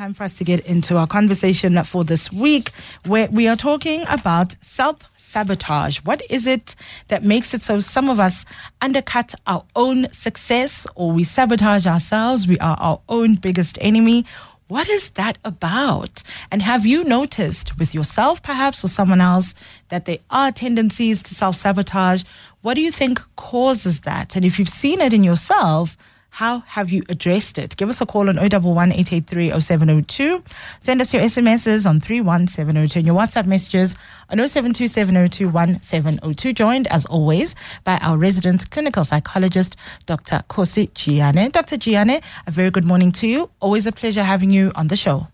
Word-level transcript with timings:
time 0.00 0.14
for 0.14 0.24
us 0.24 0.32
to 0.32 0.44
get 0.44 0.64
into 0.64 0.96
our 0.96 1.06
conversation 1.06 1.76
for 1.84 2.04
this 2.04 2.32
week, 2.32 2.70
where 3.04 3.28
we 3.30 3.46
are 3.46 3.54
talking 3.54 4.02
about 4.08 4.54
self 4.62 4.96
sabotage. 5.14 5.98
What 6.04 6.22
is 6.30 6.46
it 6.46 6.74
that 7.08 7.22
makes 7.22 7.52
it 7.52 7.62
so 7.62 7.80
some 7.80 8.08
of 8.08 8.18
us 8.18 8.46
undercut 8.80 9.34
our 9.46 9.62
own 9.76 10.08
success 10.08 10.86
or 10.94 11.12
we 11.12 11.22
sabotage 11.22 11.86
ourselves? 11.86 12.48
We 12.48 12.58
are 12.60 12.78
our 12.80 13.00
own 13.10 13.34
biggest 13.34 13.76
enemy. 13.82 14.24
What 14.68 14.88
is 14.88 15.10
that 15.10 15.36
about? 15.44 16.22
And 16.50 16.62
have 16.62 16.86
you 16.86 17.04
noticed 17.04 17.78
with 17.78 17.94
yourself, 17.94 18.42
perhaps, 18.42 18.82
or 18.82 18.88
someone 18.88 19.20
else, 19.20 19.52
that 19.90 20.06
there 20.06 20.20
are 20.30 20.50
tendencies 20.50 21.22
to 21.24 21.34
self 21.34 21.56
sabotage? 21.56 22.24
What 22.62 22.72
do 22.72 22.80
you 22.80 22.90
think 22.90 23.20
causes 23.36 24.00
that? 24.00 24.34
And 24.34 24.46
if 24.46 24.58
you've 24.58 24.76
seen 24.82 25.02
it 25.02 25.12
in 25.12 25.24
yourself, 25.24 25.98
how 26.30 26.60
have 26.60 26.90
you 26.90 27.02
addressed 27.08 27.58
it? 27.58 27.76
Give 27.76 27.88
us 27.88 28.00
a 28.00 28.06
call 28.06 28.28
on 28.28 28.38
011 28.38 28.92
0702. 29.04 30.42
Send 30.80 31.00
us 31.00 31.12
your 31.12 31.22
SMSs 31.22 31.88
on 31.88 32.00
31702 32.00 32.98
and 32.98 33.06
your 33.06 33.16
WhatsApp 33.16 33.46
messages 33.46 33.94
on 34.30 34.38
0727021702. 34.38 36.54
Joined, 36.54 36.86
as 36.88 37.04
always, 37.06 37.54
by 37.84 37.98
our 37.98 38.16
resident 38.16 38.70
clinical 38.70 39.04
psychologist, 39.04 39.76
Dr. 40.06 40.42
Khosi 40.48 40.90
Jiyane. 40.92 41.52
Dr. 41.52 41.76
Jiyane, 41.76 42.22
a 42.46 42.50
very 42.50 42.70
good 42.70 42.84
morning 42.84 43.12
to 43.12 43.26
you. 43.26 43.50
Always 43.60 43.86
a 43.86 43.92
pleasure 43.92 44.22
having 44.22 44.50
you 44.50 44.72
on 44.74 44.88
the 44.88 44.96
show. 44.96 45.28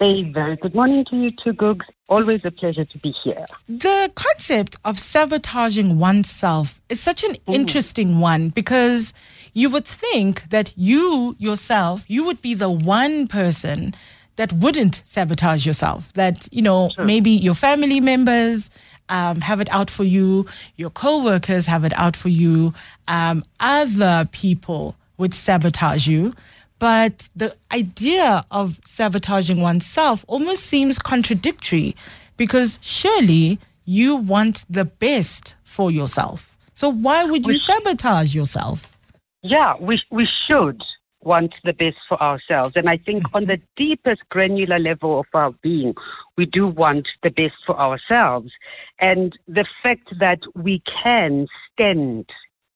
A 0.00 0.24
very 0.32 0.56
good 0.56 0.74
morning 0.74 1.06
to 1.10 1.16
you 1.16 1.30
too, 1.42 1.54
Gugs. 1.54 1.86
Always 2.08 2.44
a 2.44 2.52
pleasure 2.52 2.84
to 2.84 2.98
be 2.98 3.12
here. 3.24 3.44
The 3.68 4.12
concept 4.14 4.76
of 4.84 4.98
sabotaging 4.98 5.98
oneself 5.98 6.80
is 6.88 7.00
such 7.00 7.24
an 7.24 7.34
mm. 7.34 7.54
interesting 7.54 8.20
one 8.20 8.50
because 8.50 9.12
you 9.54 9.70
would 9.70 9.84
think 9.84 10.48
that 10.50 10.72
you 10.76 11.34
yourself, 11.38 12.04
you 12.06 12.24
would 12.24 12.40
be 12.40 12.54
the 12.54 12.70
one 12.70 13.26
person 13.26 13.92
that 14.36 14.52
wouldn't 14.52 15.02
sabotage 15.04 15.66
yourself. 15.66 16.12
That, 16.12 16.48
you 16.52 16.62
know, 16.62 16.90
sure. 16.90 17.04
maybe 17.04 17.30
your 17.30 17.54
family 17.54 17.98
members 17.98 18.70
um, 19.08 19.40
have 19.40 19.60
it 19.60 19.72
out 19.72 19.90
for 19.90 20.04
you, 20.04 20.46
your 20.76 20.90
co-workers 20.90 21.66
have 21.66 21.84
it 21.84 21.92
out 21.98 22.16
for 22.16 22.28
you, 22.28 22.72
um, 23.08 23.44
other 23.58 24.28
people 24.30 24.96
would 25.18 25.34
sabotage 25.34 26.06
you. 26.06 26.32
But 26.78 27.28
the 27.34 27.56
idea 27.72 28.44
of 28.50 28.80
sabotaging 28.84 29.60
oneself 29.60 30.24
almost 30.28 30.64
seems 30.64 30.98
contradictory 30.98 31.96
because 32.36 32.78
surely 32.82 33.58
you 33.84 34.16
want 34.16 34.64
the 34.68 34.84
best 34.84 35.56
for 35.64 35.90
yourself. 35.90 36.56
So 36.74 36.90
why 36.90 37.24
would 37.24 37.46
you 37.46 37.56
sabotage 37.56 38.34
yourself? 38.34 38.96
Yeah, 39.42 39.74
we, 39.80 40.02
we 40.10 40.28
should 40.46 40.82
want 41.22 41.54
the 41.64 41.72
best 41.72 41.96
for 42.08 42.20
ourselves. 42.22 42.74
And 42.76 42.88
I 42.88 42.98
think 42.98 43.24
on 43.34 43.44
the 43.44 43.60
deepest 43.76 44.22
granular 44.28 44.78
level 44.78 45.20
of 45.20 45.26
our 45.32 45.52
being, 45.62 45.94
we 46.36 46.46
do 46.46 46.66
want 46.66 47.06
the 47.22 47.30
best 47.30 47.54
for 47.66 47.78
ourselves. 47.78 48.52
And 49.00 49.36
the 49.48 49.64
fact 49.82 50.08
that 50.20 50.40
we 50.54 50.82
can 51.02 51.46
stand 51.72 52.26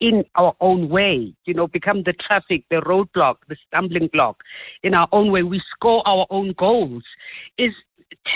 in 0.00 0.24
our 0.36 0.54
own 0.60 0.88
way, 0.88 1.34
you 1.44 1.54
know, 1.54 1.66
become 1.66 2.02
the 2.04 2.14
traffic, 2.14 2.64
the 2.70 2.76
roadblock, 2.76 3.36
the 3.48 3.56
stumbling 3.66 4.08
block. 4.12 4.42
In 4.82 4.94
our 4.94 5.08
own 5.12 5.30
way, 5.30 5.42
we 5.42 5.60
score 5.74 6.02
our 6.06 6.26
own 6.30 6.54
goals, 6.56 7.04
is 7.58 7.72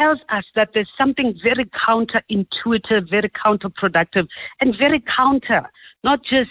tells 0.00 0.18
us 0.30 0.44
that 0.54 0.70
there's 0.72 0.90
something 0.96 1.34
very 1.44 1.68
counterintuitive, 1.88 3.10
very 3.10 3.30
counterproductive, 3.44 4.26
and 4.60 4.74
very 4.78 5.02
counter, 5.16 5.68
not 6.02 6.20
just 6.22 6.50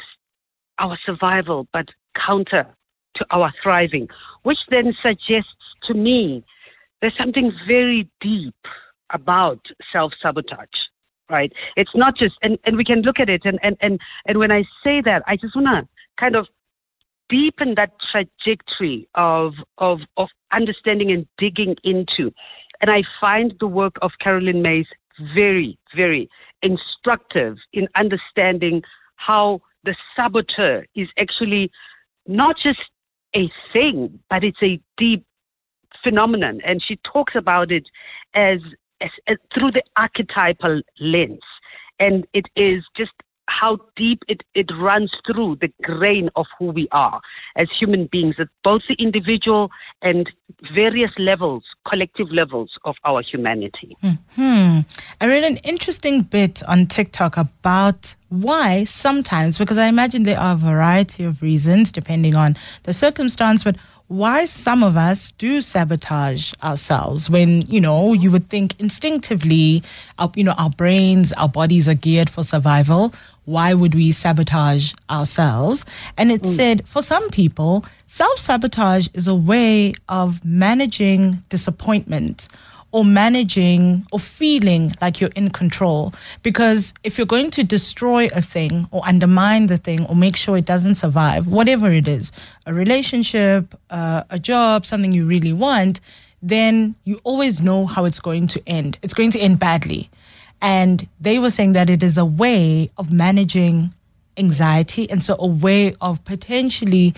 our 0.80 0.98
survival, 1.06 1.68
but 1.72 1.86
counter 2.28 2.68
to 3.16 3.26
our 3.32 3.52
thriving, 3.62 4.08
which 4.44 4.58
then 4.72 4.94
suggests 5.06 5.50
to 5.88 5.94
me 5.94 6.44
there's 7.02 7.18
something 7.18 7.52
very 7.68 8.10
deep 8.22 8.56
about 9.12 9.60
self 9.92 10.12
sabotage, 10.22 10.68
right? 11.34 11.52
It's 11.76 11.92
not 11.96 12.16
just, 12.18 12.36
and, 12.44 12.58
and 12.64 12.78
we 12.78 12.86
can 12.86 13.02
look 13.02 13.20
at 13.20 13.30
it, 13.30 13.42
and, 13.44 13.60
and, 13.64 13.76
and, 13.82 14.00
and 14.28 14.38
when 14.38 14.52
I 14.52 14.64
say 14.84 15.02
that, 15.06 15.24
I 15.28 15.36
just 15.36 15.56
want 15.56 15.68
to 15.68 15.90
kind 16.24 16.36
of 16.36 16.48
deepen 17.30 17.76
that 17.78 17.92
trajectory 18.12 19.08
of, 19.16 19.54
of, 19.80 20.00
of 20.18 20.28
understanding 20.54 21.12
and 21.12 21.28
digging 21.38 21.76
into. 21.84 22.32
And 22.82 22.92
I 22.92 23.02
find 23.20 23.54
the 23.60 23.68
work 23.68 23.96
of 24.02 24.12
Caroline 24.22 24.62
Myss 24.62 24.86
very, 25.36 25.78
very 25.96 26.30
instructive 26.62 27.58
in 27.72 27.88
understanding 27.96 28.84
how 29.16 29.62
the 29.84 29.96
saboteur 30.16 30.86
is 30.96 31.08
actually 31.20 31.72
not 32.28 32.56
just 32.58 32.80
a 33.36 33.50
thing, 33.74 34.20
but 34.30 34.44
it's 34.44 34.62
a 34.62 34.80
deep 34.98 35.26
phenomenon. 36.04 36.62
And 36.66 36.82
she 36.86 37.00
talks 37.12 37.34
about 37.36 37.72
it 37.72 37.86
as 38.34 38.60
through 39.54 39.72
the 39.72 39.84
archetypal 39.98 40.82
lens. 41.00 41.42
And 42.00 42.26
it 42.34 42.46
is 42.56 42.84
just 42.98 43.12
how 43.48 43.78
deep 43.96 44.24
it, 44.28 44.42
it 44.56 44.68
runs 44.80 45.12
through 45.26 45.58
the 45.62 45.72
grain 45.84 46.30
of 46.36 46.46
who 46.58 46.68
we 46.68 46.88
are 46.92 47.22
as 47.56 47.68
human 47.80 48.08
beings, 48.12 48.36
at 48.40 48.48
both 48.64 48.82
the 48.88 48.96
individual 48.96 49.70
and 50.02 50.30
various 50.74 51.12
levels, 51.18 51.64
collective 51.88 52.32
levels 52.32 52.72
of 52.86 52.96
our 53.04 53.22
humanity. 53.22 53.96
hmm 54.02 54.80
I 55.22 55.28
read 55.28 55.44
an 55.44 55.58
interesting 55.58 56.22
bit 56.24 56.64
on 56.64 56.88
TikTok 56.88 57.38
about 57.38 58.16
why 58.30 58.84
sometimes, 58.86 59.58
because 59.58 59.78
I 59.78 59.88
imagine 59.88 60.24
there 60.24 60.40
are 60.40 60.54
a 60.54 60.58
variety 60.58 61.24
of 61.24 61.42
reasons 61.42 61.92
depending 61.92 62.36
on 62.36 62.56
the 62.84 62.94
circumstance, 62.94 63.64
but 63.64 63.78
why 64.14 64.46
some 64.46 64.84
of 64.84 64.96
us 64.96 65.32
do 65.32 65.60
sabotage 65.60 66.54
ourselves 66.62 67.32
when 67.32 67.64
you 67.64 67.82
know 67.82 68.14
you 68.14 68.30
would 68.30 68.48
think 68.48 68.80
instinctively 68.80 69.82
our, 70.20 70.32
you 70.36 70.44
know 70.44 70.54
our 70.60 70.70
brains 70.70 71.34
our 71.34 71.50
bodies 71.50 71.90
are 71.90 71.96
geared 71.96 72.30
for 72.30 72.44
survival. 72.44 73.12
Why 73.46 73.74
would 73.74 73.96
we 73.96 74.12
sabotage 74.12 74.94
ourselves? 75.10 75.84
And 76.16 76.32
it 76.32 76.44
mm. 76.44 76.46
said 76.46 76.88
for 76.88 77.02
some 77.02 77.28
people 77.32 77.86
self-sabotage 78.06 79.08
is 79.16 79.28
a 79.28 79.36
way 79.36 79.94
of 80.08 80.46
managing 80.46 81.44
disappointment 81.50 82.48
or 82.94 83.04
managing 83.04 84.06
or 84.12 84.20
feeling 84.20 84.94
like 85.02 85.20
you're 85.20 85.32
in 85.36 85.50
control. 85.50 86.14
Because 86.44 86.94
if 87.04 87.18
you're 87.18 87.28
going 87.28 87.50
to 87.52 87.64
destroy 87.64 88.28
a 88.28 88.42
thing 88.42 88.88
or 88.92 89.02
undermine 89.06 89.68
the 89.68 89.78
thing 89.78 90.06
or 90.06 90.16
make 90.16 90.38
sure 90.38 90.56
it 90.56 90.66
doesn't 90.66 90.96
survive, 90.96 91.48
whatever 91.48 91.92
it 91.92 92.08
is, 92.08 92.32
a 92.68 92.74
relationship, 92.74 93.74
uh, 93.90 94.24
a 94.30 94.40
job, 94.40 94.86
something 94.86 95.12
you 95.12 95.26
really 95.26 95.52
want, 95.52 96.00
then 96.42 96.94
you 97.04 97.20
always 97.24 97.62
know 97.62 97.88
how 97.88 98.06
it's 98.06 98.20
going 98.20 98.46
to 98.48 98.62
end. 98.68 99.00
It's 99.02 99.14
going 99.14 99.32
to 99.32 99.40
end 99.40 99.60
badly. 99.60 100.10
And 100.62 101.08
they 101.20 101.40
were 101.40 101.50
saying 101.50 101.74
that 101.74 101.90
it 101.90 102.04
is 102.04 102.18
a 102.18 102.26
way 102.26 102.92
of 102.98 103.12
managing 103.12 103.94
anxiety 104.38 105.10
and 105.10 105.24
so 105.24 105.36
a 105.40 105.48
way 105.48 105.94
of 106.00 106.24
potentially 106.26 107.14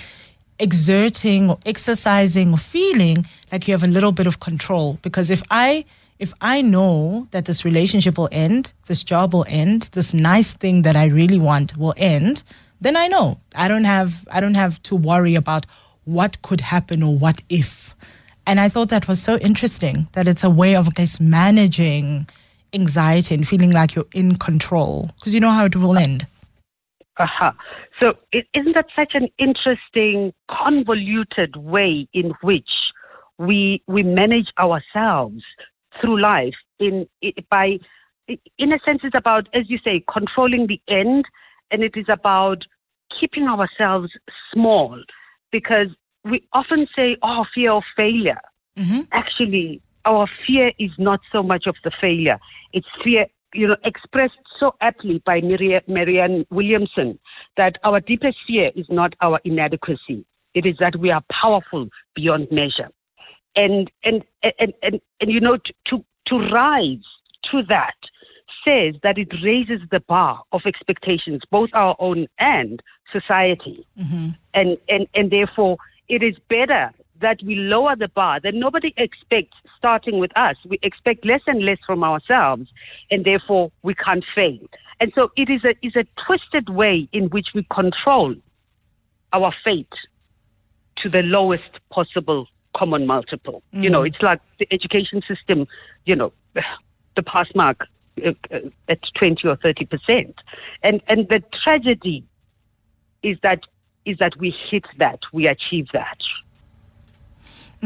exerting 0.59 1.49
or 1.49 1.59
exercising 1.66 2.53
or 2.53 2.57
feeling 2.57 3.25
like 3.51 3.67
you 3.67 3.73
have 3.73 3.83
a 3.83 3.88
little 3.88 4.11
bit 4.11 4.27
of 4.27 4.39
control. 4.39 4.99
Because 5.01 5.29
if 5.31 5.43
i 5.51 5.85
if 6.17 6.33
i 6.39 6.61
know 6.61 7.27
that 7.31 7.45
this 7.45 7.66
relationship 7.66 8.17
will 8.17 8.29
end 8.31 8.73
this 8.88 9.03
job 9.03 9.33
will 9.33 9.45
end 9.49 9.83
this 9.91 10.13
nice 10.13 10.53
thing 10.53 10.81
that 10.83 10.95
i 10.95 11.05
really 11.05 11.38
want 11.38 11.75
will 11.75 11.94
end 11.97 12.44
then 12.81 12.95
i 12.95 13.07
know. 13.07 13.39
I 13.55 13.67
don't 13.67 13.85
have 13.85 14.27
i 14.31 14.39
don't 14.39 14.55
have 14.55 14.81
to 14.83 14.95
worry 14.95 15.35
about 15.35 15.65
what 16.05 16.41
could 16.41 16.61
happen 16.61 17.01
or 17.01 17.17
what 17.17 17.41
if. 17.49 17.95
And 18.47 18.59
i 18.59 18.69
thought 18.69 18.89
that 18.89 19.07
was 19.07 19.21
so 19.21 19.38
interesting 19.38 20.07
that 20.13 20.27
it's 20.27 20.44
a 20.44 20.49
way 20.49 20.75
of 20.75 20.88
I 20.88 20.91
guess 20.91 21.19
managing 21.19 22.27
anxiety 22.75 23.33
and 23.33 23.47
feeling 23.47 23.71
like 23.71 23.95
you're 23.95 24.05
in 24.13 24.35
control. 24.35 25.09
Because 25.15 25.33
you 25.33 25.39
know 25.39 25.49
how 25.49 25.65
it 25.65 25.75
will 25.75 25.97
end. 25.97 26.27
Uh-huh. 27.17 27.51
So 28.01 28.13
is 28.33 28.44
not 28.56 28.75
that 28.75 28.88
such 28.95 29.13
an 29.13 29.29
interesting, 29.38 30.33
convoluted 30.50 31.56
way 31.56 32.07
in 32.13 32.33
which 32.41 32.69
we 33.38 33.81
we 33.88 34.03
manage 34.03 34.47
ourselves 34.59 35.44
through 36.00 36.21
life? 36.21 36.56
In 36.80 37.07
by, 37.50 37.80
in 38.27 38.74
a 38.74 38.80
sense, 38.88 39.01
it's 39.03 39.18
about, 39.18 39.47
as 39.53 39.69
you 39.69 39.80
say, 39.83 40.03
controlling 40.12 40.68
the 40.68 40.81
end, 40.89 41.25
and 41.71 41.83
it 41.83 41.94
is 41.95 42.06
about 42.09 42.63
keeping 43.19 43.47
ourselves 43.47 44.12
small, 44.53 45.01
because 45.51 45.88
we 46.25 46.45
often 46.53 46.88
say, 46.95 47.15
"Oh, 47.24 47.45
fear 47.53 47.71
of 47.71 47.83
failure." 47.95 48.42
Mm-hmm. 48.77 49.01
Actually, 49.13 49.81
our 50.03 50.27
fear 50.45 50.74
is 50.77 50.92
not 50.97 51.21
so 51.31 51.42
much 51.42 51.65
of 51.65 51.75
the 51.86 51.92
failure; 52.01 52.39
it's 52.74 52.88
fear 53.03 53.27
you 53.56 53.68
know, 53.68 53.75
expressed 53.84 54.34
so 54.60 54.75
aptly 54.81 55.22
by 55.25 55.42
Marianne 55.42 56.46
Williamson 56.50 57.19
that 57.57 57.75
our 57.84 58.00
deepest 58.00 58.38
fear 58.48 58.72
is 58.75 58.86
not 58.90 59.13
our 59.22 59.40
inadequacy. 59.44 60.25
It 60.54 60.66
is 60.66 60.75
that 60.80 60.98
we 61.00 61.12
are 61.12 61.24
powerful 61.42 61.90
beyond 62.16 62.48
measure. 62.52 62.90
And, 63.56 63.90
and, 64.04 64.24
and, 64.44 64.74
and, 64.81 65.02
and 65.22 65.31
you 65.31 65.40
know, 65.40 65.57
to, 65.88 66.06
to 66.28 66.36
rise 66.54 67.04
to 67.52 67.62
that 67.69 67.96
says 68.68 68.96
that 69.04 69.18
it 69.18 69.30
raises 69.44 69.81
the 69.92 70.00
bar 70.02 70.42
of 70.52 70.62
expectations, 70.66 71.42
both 71.52 71.69
our 71.74 71.96
own 72.00 72.28
and 72.40 72.81
society. 73.12 73.86
Mm-hmm. 74.00 74.30
And, 74.54 74.78
and, 74.90 75.07
and 75.16 75.31
therefore, 75.31 75.78
it 76.10 76.24
is 76.24 76.36
better 76.50 76.92
that 77.21 77.38
we 77.44 77.56
lower 77.56 77.95
the 77.95 78.07
bar, 78.09 78.39
that 78.41 78.53
nobody 78.53 78.94
expects 78.97 79.57
starting 79.77 80.19
with 80.19 80.31
us. 80.38 80.56
We 80.67 80.79
expect 80.83 81.25
less 81.25 81.41
and 81.47 81.63
less 81.63 81.77
from 81.85 82.03
ourselves, 82.03 82.69
and 83.09 83.25
therefore 83.25 83.71
we 83.83 83.95
can't 83.95 84.25
fail. 84.35 84.59
And 85.00 85.12
so 85.15 85.31
it 85.35 85.50
is 85.50 85.63
a 85.63 85.75
is 85.85 85.95
a 85.95 86.06
twisted 86.25 86.69
way 86.69 87.07
in 87.12 87.29
which 87.29 87.47
we 87.53 87.65
control 87.73 88.35
our 89.33 89.53
fate 89.63 89.94
to 90.97 91.09
the 91.09 91.21
lowest 91.21 91.69
possible 91.91 92.47
common 92.75 93.06
multiple. 93.06 93.63
Mm. 93.73 93.83
You 93.83 93.89
know, 93.89 94.01
mm. 94.01 94.07
it's 94.07 94.21
like 94.21 94.41
the 94.59 94.68
education 94.71 95.21
system. 95.27 95.68
You 96.06 96.15
know, 96.15 96.33
the 97.15 97.23
pass 97.23 97.47
mark 97.56 97.88
uh, 98.25 98.31
uh, 98.51 98.59
at 98.89 99.00
twenty 99.18 99.47
or 99.47 99.57
thirty 99.57 99.85
percent, 99.85 100.35
and 100.83 101.01
and 101.07 101.27
the 101.29 101.44
tragedy 101.63 102.25
is 103.23 103.38
that 103.44 103.61
is 104.06 104.18
that 104.19 104.33
we 104.38 104.53
hit 104.69 104.85
that, 105.00 105.19
we 105.33 105.47
achieve 105.47 105.88
that. 105.94 106.18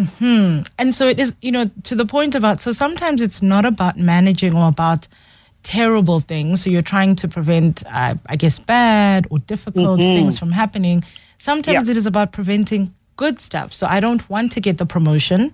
Hmm. 0.06 0.62
And 0.78 0.94
so 0.96 1.08
it 1.08 1.20
is, 1.20 1.36
you 1.42 1.52
know, 1.52 1.70
to 1.84 1.96
the 1.96 2.06
point 2.06 2.36
about. 2.36 2.60
So 2.60 2.72
sometimes 2.72 3.22
it's 3.22 3.42
not 3.42 3.66
about 3.66 3.98
managing 3.98 4.56
or 4.56 4.68
about 4.68 5.08
terrible 5.64 6.20
things. 6.20 6.64
So 6.64 6.70
you're 6.70 6.82
trying 6.82 7.16
to 7.18 7.28
prevent, 7.28 7.84
uh, 7.88 8.16
I 8.26 8.36
guess, 8.36 8.60
bad 8.60 9.28
or 9.30 9.40
difficult 9.40 10.00
mm-hmm. 10.00 10.14
things 10.14 10.40
from 10.40 10.52
happening. 10.52 11.04
Sometimes 11.38 11.88
yeah. 11.88 11.92
it 11.94 11.98
is 11.98 12.06
about 12.06 12.32
preventing 12.32 12.94
good 13.16 13.40
stuff. 13.40 13.74
So 13.74 13.88
I 13.88 14.00
don't 14.00 14.28
want 14.30 14.52
to 14.54 14.62
get 14.62 14.78
the 14.78 14.86
promotion 14.86 15.54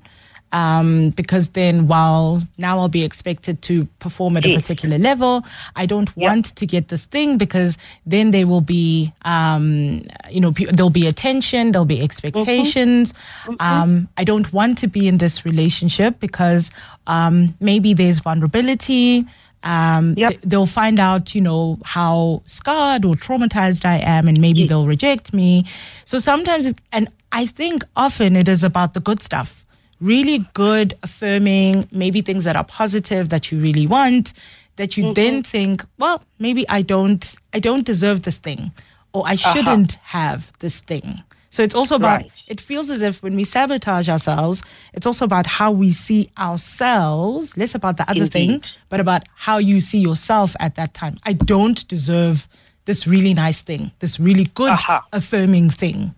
um, 0.56 1.10
because 1.10 1.50
then 1.50 1.86
while 1.86 2.42
now 2.58 2.80
I'll 2.80 2.88
be 2.88 3.04
expected 3.04 3.62
to 3.64 3.84
perform 4.00 4.38
at 4.38 4.46
a 4.46 4.56
particular 4.56 4.98
level, 4.98 5.44
I 5.76 5.86
don't 5.86 6.08
yep. 6.16 6.30
want 6.30 6.56
to 6.56 6.66
get 6.66 6.88
this 6.88 7.06
thing 7.06 7.38
because 7.38 7.78
then 8.06 8.32
there 8.32 8.48
will 8.48 8.62
be, 8.62 9.12
um, 9.26 10.02
you 10.32 10.40
know, 10.40 10.52
there'll 10.52 10.90
be 10.90 11.08
attention, 11.08 11.74
there'll 11.74 11.84
be 11.84 12.02
expectations. 12.02 13.12
Mm-hmm. 13.12 13.52
Mm-hmm. 13.52 13.82
Um, 13.82 14.08
I 14.16 14.24
don't 14.24 14.52
want 14.54 14.78
to 14.78 14.88
be 14.88 15.10
in 15.10 15.18
this 15.18 15.44
relationship 15.44 16.22
because 16.22 16.72
um, 17.06 17.54
maybe 17.60 17.94
there's 17.94 18.20
vulnerability. 18.20 19.26
Um, 19.64 20.14
yep. 20.16 20.30
th- 20.30 20.42
they'll 20.44 20.68
find 20.68 21.02
out, 21.02 21.36
you 21.36 21.42
know, 21.42 21.80
how 21.84 22.44
scarred 22.46 23.04
or 23.04 23.16
traumatized 23.16 23.84
I 23.84 23.98
am, 23.98 24.30
and 24.30 24.40
maybe 24.40 24.66
they'll 24.66 24.88
reject 24.88 25.34
me. 25.34 25.66
So 26.06 26.18
sometimes, 26.18 26.68
it, 26.68 26.80
and 26.94 27.10
I 27.34 27.46
think 27.46 27.84
often 27.98 28.38
it 28.38 28.48
is 28.48 28.64
about 28.64 28.94
the 28.94 29.02
good 29.02 29.22
stuff 29.22 29.65
really 30.02 30.46
good, 30.54 30.94
affirming, 31.04 31.88
maybe 31.92 32.22
things 32.22 32.44
that 32.44 32.56
are 32.56 32.64
positive 32.64 33.30
that 33.30 33.52
you 33.52 33.60
really 33.60 33.88
want, 33.88 34.34
that 34.76 34.98
you 34.98 35.06
mm-hmm. 35.06 35.14
then 35.14 35.44
think, 35.44 35.84
well, 35.98 36.22
maybe 36.40 36.68
I 36.70 36.82
don't, 36.82 37.36
I 37.54 37.60
don't 37.60 37.86
deserve 37.86 38.24
this 38.24 38.38
thing, 38.38 38.72
or 39.14 39.24
I 39.26 39.34
uh-huh. 39.34 39.54
shouldn't 39.54 39.96
uh-huh. 39.96 40.20
have 40.20 40.58
this 40.60 40.82
thing. 40.82 41.24
So 41.50 41.64
it's 41.64 41.76
also 41.76 41.96
about, 41.96 42.22
right. 42.22 42.32
it 42.48 42.60
feels 42.60 42.90
as 42.90 43.02
if 43.02 43.24
when 43.24 43.34
we 43.38 43.46
sabotage 43.46 44.10
ourselves, 44.10 44.62
it's 44.94 45.06
also 45.06 45.24
about 45.24 45.46
how 45.46 45.72
we 45.72 45.94
see 45.94 46.30
ourselves, 46.38 47.56
less 47.56 47.74
about 47.74 47.96
the 47.96 48.04
other 48.04 48.24
Indeed. 48.24 48.32
thing, 48.32 48.64
but 48.90 49.00
about 49.00 49.24
how 49.36 49.58
you 49.58 49.80
see 49.80 50.00
yourself 50.00 50.54
at 50.60 50.76
that 50.76 50.94
time. 50.94 51.16
I 51.24 51.32
don't 51.32 51.88
deserve 51.88 52.50
this 52.84 53.08
really 53.08 53.34
nice 53.34 53.62
thing, 53.62 53.92
this 54.00 54.20
really 54.20 54.48
good, 54.54 54.74
uh-huh. 54.74 55.00
affirming 55.14 55.70
thing. 55.70 56.14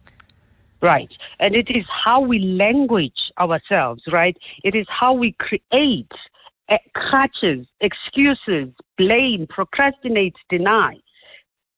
Right. 0.81 1.09
And 1.39 1.56
it 1.56 1.68
is 1.69 1.85
how 2.06 2.21
we 2.21 2.39
language 2.39 3.12
ourselves, 3.39 4.03
right? 4.12 4.38
It 4.63 4.75
is 4.75 4.85
how 4.89 5.13
we 5.13 5.35
create 5.39 6.12
uh, 6.69 6.77
crutches, 6.94 7.65
excuses, 7.81 8.74
blame, 8.97 9.47
procrastinate, 9.50 10.35
deny. 10.50 10.95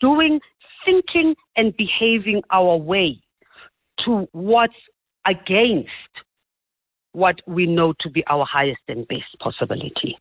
Doing, 0.02 0.40
thinking, 0.86 1.36
and 1.56 1.76
behaving 1.78 2.42
our 2.52 2.78
way 2.78 3.22
to 4.06 4.28
what's 4.32 4.74
against 5.26 5.90
what 7.12 7.36
we 7.48 7.66
know 7.66 7.94
to 8.02 8.10
be 8.10 8.24
our 8.28 8.46
highest 8.50 8.82
and 8.88 9.08
best 9.08 9.38
possibility. 9.40 10.18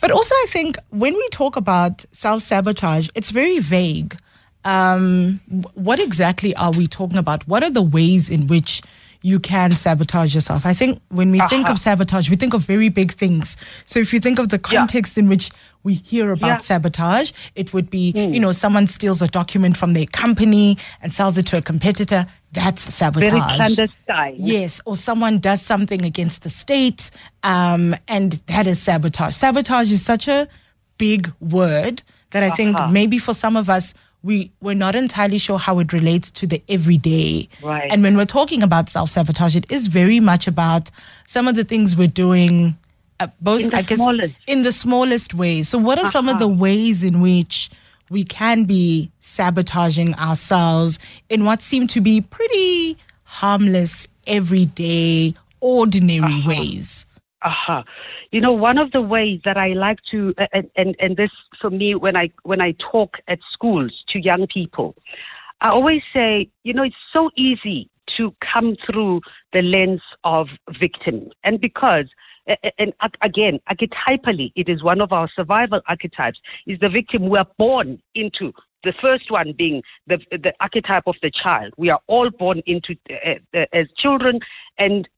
But 0.00 0.10
also, 0.10 0.34
I 0.34 0.46
think 0.48 0.76
when 0.90 1.14
we 1.14 1.28
talk 1.30 1.56
about 1.56 2.02
self 2.12 2.42
sabotage, 2.42 3.08
it's 3.14 3.30
very 3.30 3.58
vague 3.58 4.16
um, 4.64 5.40
what 5.74 6.00
exactly 6.00 6.54
are 6.56 6.72
we 6.72 6.86
talking 6.86 7.18
about? 7.18 7.46
What 7.46 7.62
are 7.62 7.70
the 7.70 7.82
ways 7.82 8.30
in 8.30 8.46
which 8.46 8.82
you 9.22 9.40
can 9.40 9.72
sabotage 9.72 10.34
yourself? 10.34 10.66
I 10.66 10.74
think 10.74 11.00
when 11.08 11.30
we 11.30 11.38
uh-huh. 11.38 11.48
think 11.48 11.68
of 11.68 11.78
sabotage, 11.78 12.28
we 12.28 12.36
think 12.36 12.54
of 12.54 12.62
very 12.62 12.88
big 12.88 13.12
things. 13.12 13.56
So 13.86 14.00
if 14.00 14.12
you 14.12 14.20
think 14.20 14.38
of 14.38 14.48
the 14.48 14.58
context 14.58 15.16
yeah. 15.16 15.22
in 15.22 15.28
which 15.28 15.50
we 15.82 15.94
hear 15.94 16.32
about 16.32 16.46
yeah. 16.46 16.56
sabotage, 16.58 17.32
it 17.54 17.72
would 17.74 17.90
be, 17.90 18.12
mm. 18.14 18.32
you 18.32 18.40
know, 18.40 18.52
someone 18.52 18.86
steals 18.86 19.20
a 19.20 19.28
document 19.28 19.76
from 19.76 19.92
their 19.92 20.06
company 20.06 20.78
and 21.02 21.12
sells 21.12 21.36
it 21.36 21.46
to 21.46 21.58
a 21.58 21.62
competitor. 21.62 22.26
That's 22.52 22.94
sabotage. 22.94 23.30
Very 23.30 23.40
clandestine. 23.40 24.36
Yes, 24.36 24.80
or 24.86 24.96
someone 24.96 25.38
does 25.38 25.60
something 25.60 26.04
against 26.04 26.42
the 26.42 26.50
state, 26.50 27.10
um, 27.42 27.94
and 28.08 28.32
that 28.46 28.66
is 28.66 28.80
sabotage. 28.80 29.34
Sabotage 29.34 29.90
is 29.92 30.04
such 30.04 30.28
a 30.28 30.48
big 30.96 31.32
word 31.40 32.02
that 32.30 32.42
I 32.42 32.46
uh-huh. 32.46 32.56
think 32.56 32.76
maybe 32.90 33.18
for 33.18 33.34
some 33.34 33.56
of 33.56 33.68
us 33.68 33.92
we 34.24 34.50
we're 34.62 34.74
not 34.74 34.96
entirely 34.96 35.38
sure 35.38 35.58
how 35.58 35.78
it 35.78 35.92
relates 35.92 36.30
to 36.32 36.46
the 36.46 36.60
everyday. 36.68 37.48
Right. 37.62 37.92
And 37.92 38.02
when 38.02 38.16
we're 38.16 38.24
talking 38.24 38.62
about 38.62 38.88
self 38.88 39.10
sabotage, 39.10 39.54
it 39.54 39.70
is 39.70 39.86
very 39.86 40.18
much 40.18 40.48
about 40.48 40.90
some 41.26 41.46
of 41.46 41.54
the 41.54 41.62
things 41.62 41.94
we're 41.94 42.08
doing, 42.08 42.76
uh, 43.20 43.28
both 43.40 43.72
I 43.74 43.82
guess 43.82 43.98
smallest. 43.98 44.34
in 44.46 44.62
the 44.62 44.72
smallest 44.72 45.34
ways. 45.34 45.68
So, 45.68 45.78
what 45.78 45.98
are 45.98 46.02
uh-huh. 46.02 46.10
some 46.10 46.28
of 46.28 46.38
the 46.38 46.48
uh-huh. 46.48 46.58
ways 46.58 47.04
in 47.04 47.20
which 47.20 47.70
we 48.10 48.24
can 48.24 48.64
be 48.64 49.12
sabotaging 49.20 50.14
ourselves 50.14 50.98
in 51.28 51.44
what 51.44 51.60
seem 51.60 51.86
to 51.88 52.00
be 52.00 52.22
pretty 52.22 52.96
harmless, 53.24 54.08
everyday, 54.26 55.34
ordinary 55.60 56.32
uh-huh. 56.32 56.48
ways? 56.48 57.04
Uh-huh. 57.42 57.82
You 58.34 58.40
know, 58.40 58.50
one 58.50 58.78
of 58.78 58.90
the 58.90 59.00
ways 59.00 59.40
that 59.44 59.56
I 59.56 59.74
like 59.74 60.00
to, 60.10 60.34
and, 60.52 60.68
and, 60.74 60.96
and 60.98 61.16
this 61.16 61.30
for 61.60 61.70
me, 61.70 61.94
when 61.94 62.16
I, 62.16 62.32
when 62.42 62.60
I 62.60 62.74
talk 62.90 63.14
at 63.28 63.38
schools 63.52 63.92
to 64.08 64.18
young 64.20 64.48
people, 64.52 64.96
I 65.60 65.68
always 65.68 66.02
say, 66.12 66.50
you 66.64 66.74
know, 66.74 66.82
it's 66.82 66.96
so 67.12 67.30
easy 67.36 67.88
to 68.16 68.34
come 68.52 68.74
through 68.84 69.20
the 69.52 69.62
lens 69.62 70.00
of 70.24 70.48
victim. 70.80 71.30
And 71.44 71.60
because, 71.60 72.06
and 72.76 72.92
again, 73.22 73.60
archetypally, 73.70 74.50
it 74.56 74.68
is 74.68 74.82
one 74.82 75.00
of 75.00 75.12
our 75.12 75.28
survival 75.36 75.80
archetypes, 75.88 76.40
is 76.66 76.80
the 76.80 76.88
victim 76.88 77.28
we 77.28 77.38
are 77.38 77.46
born 77.56 78.02
into. 78.16 78.52
The 78.82 78.94
first 79.00 79.30
one 79.30 79.54
being 79.56 79.80
the, 80.08 80.18
the 80.32 80.52
archetype 80.58 81.04
of 81.06 81.14
the 81.22 81.30
child. 81.30 81.72
We 81.76 81.90
are 81.90 82.00
all 82.08 82.30
born 82.30 82.62
into 82.66 82.96
uh, 83.08 83.34
uh, 83.56 83.66
as 83.72 83.86
children, 83.96 84.40
and 84.76 85.08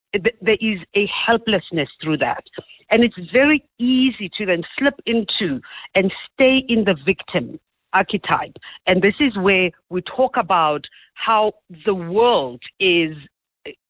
there 0.40 0.58
is 0.60 0.78
a 0.94 1.08
helplessness 1.26 1.88
through 2.02 2.18
that. 2.18 2.44
And 2.90 3.04
it's 3.04 3.16
very 3.34 3.64
easy 3.78 4.30
to 4.38 4.46
then 4.46 4.62
slip 4.78 4.94
into 5.06 5.60
and 5.94 6.12
stay 6.32 6.62
in 6.68 6.84
the 6.84 6.96
victim 7.04 7.58
archetype. 7.92 8.56
And 8.86 9.02
this 9.02 9.14
is 9.20 9.36
where 9.36 9.70
we 9.88 10.02
talk 10.02 10.36
about 10.36 10.84
how 11.14 11.52
the 11.84 11.94
world 11.94 12.62
is 12.78 13.16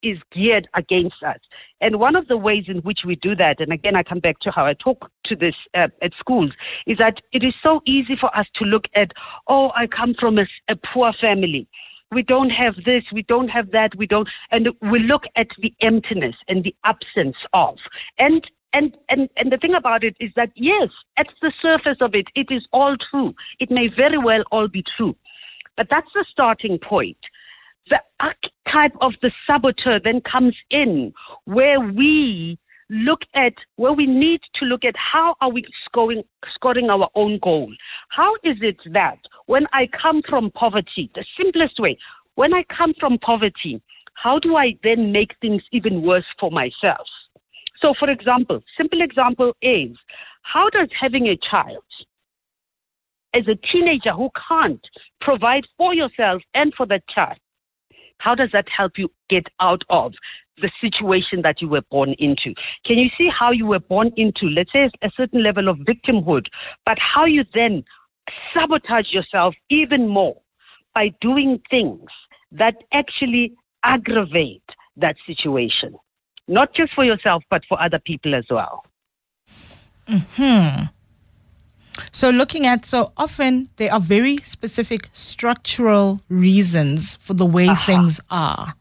is 0.03 0.17
geared 0.33 0.67
against 0.75 1.23
us. 1.23 1.39
And 1.83 2.01
one 2.01 2.17
of 2.17 2.29
the 2.29 2.37
ways 2.39 2.65
in 2.67 2.79
which 2.79 3.01
we 3.07 3.17
do 3.17 3.37
that, 3.37 3.61
and 3.61 3.75
again, 3.75 3.95
I 3.95 4.03
come 4.03 4.21
back 4.21 4.39
to 4.41 4.51
how 4.51 4.65
I 4.65 4.73
talk 4.73 5.11
to 5.27 5.37
this 5.37 5.55
uh, 5.77 5.89
at 6.01 6.13
schools, 6.19 6.51
is 6.87 6.97
that 6.97 7.17
it 7.33 7.45
is 7.45 7.53
so 7.63 7.83
easy 7.87 8.17
for 8.19 8.35
us 8.35 8.47
to 8.55 8.65
look 8.65 8.85
at, 8.95 9.11
oh, 9.49 9.71
I 9.77 9.87
come 9.87 10.15
from 10.19 10.39
a, 10.39 10.47
a 10.71 10.77
poor 10.95 11.13
family 11.21 11.69
we 12.13 12.23
don't 12.23 12.51
have 12.51 12.75
this, 12.85 13.03
we 13.13 13.23
don't 13.23 13.49
have 13.49 13.71
that, 13.73 13.91
we 13.97 14.07
don't, 14.07 14.29
and 14.51 14.69
we 14.81 15.01
look 15.01 15.23
at 15.37 15.49
the 15.61 15.73
emptiness 15.81 16.35
and 16.49 16.65
the 16.65 16.75
absence 16.85 17.37
of. 17.53 17.77
And 18.19 18.47
and, 18.73 18.95
and, 19.09 19.31
and 19.37 19.51
the 19.51 19.57
thing 19.57 19.75
about 19.75 20.05
it 20.05 20.17
is 20.21 20.31
that, 20.37 20.51
yes, 20.55 20.91
at 21.17 21.29
the 21.41 21.51
surface 21.63 21.97
of 22.03 22.15
it, 22.15 22.27
it 22.35 22.49
is 22.51 22.63
all 22.75 22.95
true. 23.11 23.33
It 23.59 23.71
may 23.71 23.89
very 23.89 24.19
well 24.19 24.43
all 24.53 24.69
be 24.69 24.85
true. 24.99 25.17
But 25.79 25.89
that's 25.91 26.11
the 26.15 26.27
starting 26.31 26.79
point. 26.79 27.17
The 27.89 28.03
archetype 28.21 28.95
of 29.01 29.13
the 29.23 29.31
saboteur 29.49 30.01
then 30.05 30.21
comes 30.31 30.55
in 30.71 31.15
where 31.45 31.81
we 31.81 32.59
look 32.91 33.21
at 33.35 33.55
where 33.77 33.93
we 33.93 34.07
need 34.07 34.41
to 34.61 34.65
look 34.67 34.85
at 34.85 34.95
how 34.97 35.35
are 35.41 35.51
we 35.51 35.65
scoring 35.87 36.23
scoring 36.55 36.89
our 36.89 37.09
own 37.15 37.39
goal. 37.43 37.73
How 38.11 38.35
is 38.45 38.57
it 38.61 38.77
that 38.93 39.19
when 39.47 39.67
I 39.73 39.89
come 40.03 40.23
from 40.29 40.51
poverty, 40.51 41.11
the 41.15 41.25
simplest 41.37 41.79
way, 41.79 41.97
when 42.35 42.53
I 42.53 42.65
come 42.65 42.93
from 42.99 43.19
poverty, 43.19 43.81
how 44.15 44.39
do 44.39 44.57
I 44.57 44.77
then 44.83 45.13
make 45.13 45.33
things 45.41 45.63
even 45.73 46.03
worse 46.03 46.27
for 46.39 46.51
myself? 46.51 47.07
So, 47.83 47.95
for 47.99 48.11
example, 48.11 48.63
simple 48.77 49.03
example 49.03 49.53
is 49.63 49.97
how 50.43 50.69
does 50.71 50.89
having 51.01 51.27
a 51.29 51.37
child 51.51 51.85
as 53.35 53.45
a 53.49 53.57
teenager 53.71 54.13
who 54.13 54.31
can't 54.49 54.81
provide 55.21 55.65
for 55.77 55.95
yourself 55.95 56.43
and 56.55 56.73
for 56.75 56.87
that 56.87 57.03
child, 57.09 57.39
how 58.19 58.35
does 58.35 58.49
that 58.53 58.67
help 58.75 58.93
you 58.97 59.11
get 59.29 59.45
out 59.61 59.83
of 59.91 60.13
the 60.59 60.71
situation 60.81 61.43
that 61.43 61.61
you 61.61 61.69
were 61.69 61.83
born 61.91 62.15
into. 62.19 62.55
Can 62.89 62.99
you 62.99 63.11
see 63.19 63.29
how 63.39 63.53
you 63.53 63.67
were 63.67 63.79
born 63.79 64.11
into, 64.17 64.47
let's 64.47 64.71
say, 64.75 64.89
a 65.03 65.11
certain 65.17 65.43
level 65.43 65.69
of 65.69 65.77
victimhood, 65.79 66.47
but 66.85 66.97
how 66.99 67.27
you 67.27 67.45
then 67.55 67.85
sabotage 68.55 69.13
yourself 69.13 69.55
even 69.71 70.09
more 70.09 70.37
by 70.95 71.11
doing 71.21 71.61
things 71.71 72.09
that 72.53 72.75
actually 72.93 73.53
aggravate 73.83 74.63
that 74.97 75.17
situation, 75.27 75.97
not 76.49 76.75
just 76.75 76.95
for 76.95 77.05
yourself, 77.05 77.43
but 77.51 77.63
for 77.69 77.81
other 77.81 77.99
people 77.99 78.35
as 78.35 78.45
well. 78.51 78.85
Hmm. 80.09 80.85
So, 82.13 82.31
looking 82.31 82.67
at, 82.67 82.85
so 82.85 83.13
often 83.17 83.69
there 83.77 83.93
are 83.93 84.01
very 84.01 84.39
specific 84.39 85.09
structural 85.13 86.21
reasons 86.29 87.17
for 87.17 87.35
the 87.35 87.47
way 87.47 87.69
uh-huh. 87.69 87.87
things 87.87 88.21
are. 88.31 88.75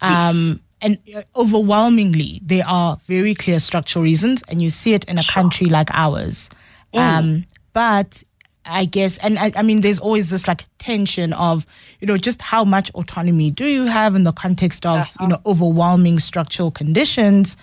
Um, 0.00 0.60
and 0.80 0.98
uh, 1.16 1.22
overwhelmingly, 1.34 2.40
there 2.42 2.64
are 2.66 2.96
very 3.06 3.34
clear 3.34 3.58
structural 3.58 4.02
reasons, 4.02 4.42
and 4.48 4.60
you 4.60 4.70
see 4.70 4.92
it 4.92 5.04
in 5.06 5.18
a 5.18 5.24
country 5.24 5.66
like 5.66 5.88
ours. 5.92 6.50
Mm. 6.94 7.00
Um, 7.00 7.44
but 7.72 8.22
I 8.66 8.84
guess, 8.84 9.18
and 9.18 9.38
I, 9.38 9.52
I, 9.56 9.62
mean, 9.62 9.80
there's 9.80 9.98
always 9.98 10.30
this 10.30 10.48
like 10.48 10.64
tension 10.78 11.32
of, 11.34 11.66
you 12.00 12.06
know, 12.06 12.16
just 12.16 12.40
how 12.40 12.64
much 12.64 12.90
autonomy 12.94 13.50
do 13.50 13.66
you 13.66 13.84
have 13.84 14.14
in 14.14 14.24
the 14.24 14.32
context 14.32 14.86
of, 14.86 15.00
uh-huh. 15.00 15.16
you 15.20 15.28
know, 15.28 15.40
overwhelming 15.46 16.18
structural 16.18 16.70
conditions. 16.70 17.56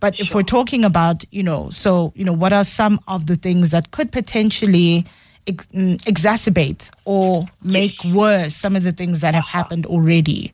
But 0.00 0.16
sure. 0.16 0.24
if 0.24 0.34
we're 0.34 0.42
talking 0.42 0.84
about, 0.84 1.24
you 1.30 1.42
know, 1.42 1.70
so, 1.70 2.12
you 2.16 2.24
know, 2.24 2.32
what 2.32 2.52
are 2.52 2.64
some 2.64 2.98
of 3.08 3.26
the 3.26 3.36
things 3.36 3.70
that 3.70 3.90
could 3.90 4.12
potentially 4.12 5.06
ex- 5.46 5.66
mm, 5.66 5.96
exacerbate 6.02 6.90
or 7.04 7.46
make 7.62 7.94
worse 8.04 8.54
some 8.54 8.76
of 8.76 8.84
the 8.84 8.92
things 8.92 9.20
that 9.20 9.34
have 9.34 9.44
uh-huh. 9.44 9.58
happened 9.58 9.86
already? 9.86 10.52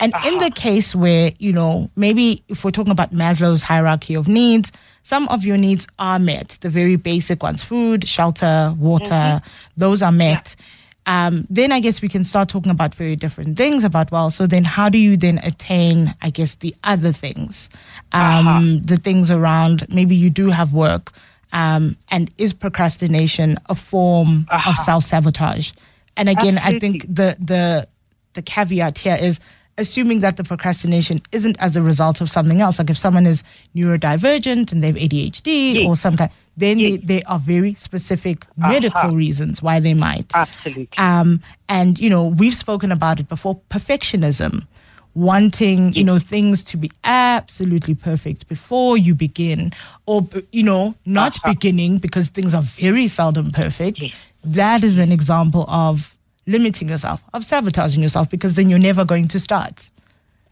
And 0.00 0.14
uh-huh. 0.14 0.28
in 0.28 0.38
the 0.38 0.50
case 0.50 0.94
where, 0.94 1.32
you 1.38 1.52
know, 1.52 1.90
maybe 1.96 2.42
if 2.48 2.64
we're 2.64 2.70
talking 2.70 2.92
about 2.92 3.12
Maslow's 3.12 3.62
hierarchy 3.62 4.14
of 4.14 4.28
needs, 4.28 4.72
some 5.02 5.28
of 5.28 5.44
your 5.44 5.56
needs 5.56 5.86
are 5.98 6.18
met, 6.18 6.58
the 6.60 6.70
very 6.70 6.96
basic 6.96 7.42
ones 7.42 7.62
food, 7.62 8.06
shelter, 8.06 8.74
water, 8.78 9.04
mm-hmm. 9.12 9.46
those 9.76 10.02
are 10.02 10.12
met. 10.12 10.56
Yeah. 10.58 10.64
Um, 11.08 11.46
then 11.48 11.70
I 11.70 11.78
guess 11.78 12.02
we 12.02 12.08
can 12.08 12.24
start 12.24 12.48
talking 12.48 12.72
about 12.72 12.92
very 12.94 13.14
different 13.14 13.56
things 13.56 13.84
about, 13.84 14.10
well, 14.10 14.30
so 14.30 14.46
then 14.46 14.64
how 14.64 14.88
do 14.88 14.98
you 14.98 15.16
then 15.16 15.38
attain, 15.44 16.12
I 16.20 16.30
guess, 16.30 16.56
the 16.56 16.74
other 16.82 17.12
things? 17.12 17.70
Um, 18.10 18.48
uh-huh. 18.48 18.80
The 18.84 18.96
things 18.96 19.30
around 19.30 19.88
maybe 19.88 20.16
you 20.16 20.30
do 20.30 20.50
have 20.50 20.72
work. 20.72 21.12
Um, 21.52 21.96
and 22.08 22.30
is 22.38 22.52
procrastination 22.52 23.56
a 23.68 23.74
form 23.76 24.46
uh-huh. 24.50 24.70
of 24.70 24.76
self 24.76 25.04
sabotage? 25.04 25.72
And 26.16 26.28
again, 26.28 26.58
Absolutely. 26.58 26.76
I 26.76 26.80
think 26.80 27.02
the 27.02 27.36
the 27.38 27.88
the 28.34 28.42
caveat 28.42 28.98
here 28.98 29.16
is 29.20 29.40
assuming 29.78 30.20
that 30.20 30.36
the 30.36 30.44
procrastination 30.44 31.20
isn't 31.32 31.56
as 31.60 31.76
a 31.76 31.82
result 31.82 32.20
of 32.20 32.30
something 32.30 32.60
else. 32.60 32.78
Like 32.78 32.90
if 32.90 32.98
someone 32.98 33.26
is 33.26 33.44
neurodivergent 33.74 34.72
and 34.72 34.82
they 34.82 34.88
have 34.88 34.96
ADHD 34.96 35.74
yes. 35.74 35.86
or 35.86 35.96
some 35.96 36.16
kind, 36.16 36.30
then 36.56 36.78
yes. 36.78 37.00
they, 37.00 37.18
they, 37.18 37.22
are 37.24 37.38
very 37.38 37.74
specific 37.74 38.46
medical 38.56 38.98
uh-huh. 38.98 39.14
reasons 39.14 39.62
why 39.62 39.78
they 39.80 39.94
might. 39.94 40.34
Absolutely. 40.34 40.88
Um, 40.96 41.42
and, 41.68 41.98
you 41.98 42.08
know, 42.08 42.28
we've 42.28 42.54
spoken 42.54 42.90
about 42.90 43.20
it 43.20 43.28
before 43.28 43.60
perfectionism, 43.70 44.66
wanting, 45.14 45.88
yes. 45.88 45.96
you 45.96 46.04
know, 46.04 46.18
things 46.18 46.64
to 46.64 46.78
be 46.78 46.90
absolutely 47.04 47.94
perfect 47.94 48.48
before 48.48 48.96
you 48.96 49.14
begin, 49.14 49.72
or, 50.06 50.26
you 50.52 50.62
know, 50.62 50.94
not 51.04 51.36
uh-huh. 51.38 51.52
beginning 51.52 51.98
because 51.98 52.28
things 52.28 52.54
are 52.54 52.62
very 52.62 53.06
seldom 53.08 53.50
perfect. 53.50 54.04
That 54.42 54.82
is 54.84 54.96
an 54.96 55.12
example 55.12 55.66
of 55.68 56.15
limiting 56.46 56.88
yourself, 56.88 57.22
of 57.34 57.44
sabotaging 57.44 58.02
yourself, 58.02 58.30
because 58.30 58.54
then 58.54 58.70
you're 58.70 58.78
never 58.78 59.04
going 59.04 59.28
to 59.28 59.40
start. 59.40 59.90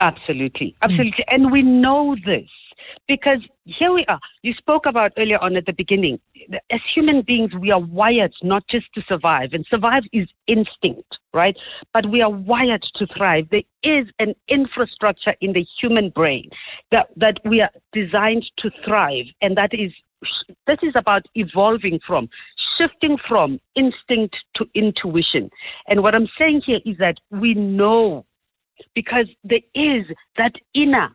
Absolutely. 0.01 0.75
Absolutely. 0.83 1.25
Mm. 1.29 1.35
And 1.35 1.53
we 1.53 1.63
know 1.63 2.17
this 2.27 2.49
because 3.09 3.39
here 3.65 3.93
we 3.93 4.05
are. 4.07 4.21
You 4.43 4.55
spoke 4.55 4.87
about 4.87 5.13
earlier 5.17 5.39
on 5.39 5.57
at 5.57 5.67
the 5.67 5.73
beginning. 5.73 6.19
As 6.71 6.81
human 6.95 7.23
beings, 7.23 7.53
we 7.59 7.71
are 7.71 7.81
wired 7.81 8.35
not 8.43 8.65
just 8.69 8.87
to 8.95 9.03
survive, 9.09 9.51
and 9.53 9.65
survive 9.71 10.03
is 10.13 10.29
instinct, 10.47 11.17
right? 11.33 11.57
But 11.93 12.11
we 12.11 12.21
are 12.21 12.31
wired 12.31 12.85
to 12.97 13.07
thrive. 13.17 13.49
There 13.51 13.63
is 13.83 14.07
an 14.19 14.35
infrastructure 14.49 15.35
in 15.41 15.55
the 15.55 15.65
human 15.81 16.11
brain 16.11 16.51
that, 16.91 17.09
that 17.17 17.39
we 17.45 17.63
are 17.63 17.71
designed 17.93 18.45
to 18.59 18.71
thrive, 18.85 19.27
and 19.41 19.57
that 19.57 19.71
is 19.73 19.93
this 20.67 20.79
is 20.83 20.93
about 20.97 21.27
evolving 21.35 22.01
from 22.07 22.29
shifting 22.81 23.16
from 23.28 23.61
instinct 23.76 24.37
to 24.57 24.66
intuition. 24.75 25.50
And 25.88 26.02
what 26.02 26.14
I'm 26.14 26.28
saying 26.38 26.62
here 26.66 26.81
is 26.85 26.97
that 26.99 27.16
we 27.31 27.54
know 27.54 28.25
because 28.95 29.26
there 29.45 29.61
is 29.75 30.07
that 30.37 30.52
inner 30.75 31.11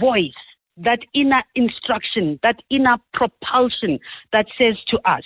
voice, 0.00 0.32
that 0.76 1.00
inner 1.14 1.42
instruction, 1.54 2.38
that 2.42 2.56
inner 2.70 2.96
propulsion 3.12 3.98
that 4.32 4.46
says 4.60 4.76
to 4.88 4.98
us, 5.04 5.22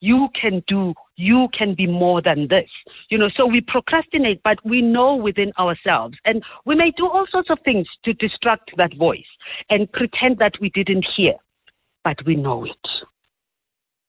you 0.00 0.28
can 0.38 0.62
do, 0.68 0.92
you 1.16 1.48
can 1.58 1.74
be 1.74 1.86
more 1.86 2.20
than 2.20 2.46
this. 2.48 2.68
You 3.10 3.16
know, 3.16 3.30
so 3.36 3.46
we 3.46 3.62
procrastinate, 3.66 4.42
but 4.42 4.58
we 4.64 4.82
know 4.82 5.16
within 5.16 5.52
ourselves. 5.58 6.16
And 6.26 6.42
we 6.66 6.74
may 6.74 6.90
do 6.96 7.08
all 7.08 7.26
sorts 7.30 7.48
of 7.50 7.58
things 7.64 7.86
to 8.04 8.12
distract 8.12 8.72
that 8.76 8.94
voice 8.98 9.24
and 9.70 9.90
pretend 9.92 10.38
that 10.40 10.52
we 10.60 10.68
didn't 10.70 11.06
hear, 11.16 11.34
but 12.04 12.16
we 12.26 12.36
know 12.36 12.64
it. 12.66 12.93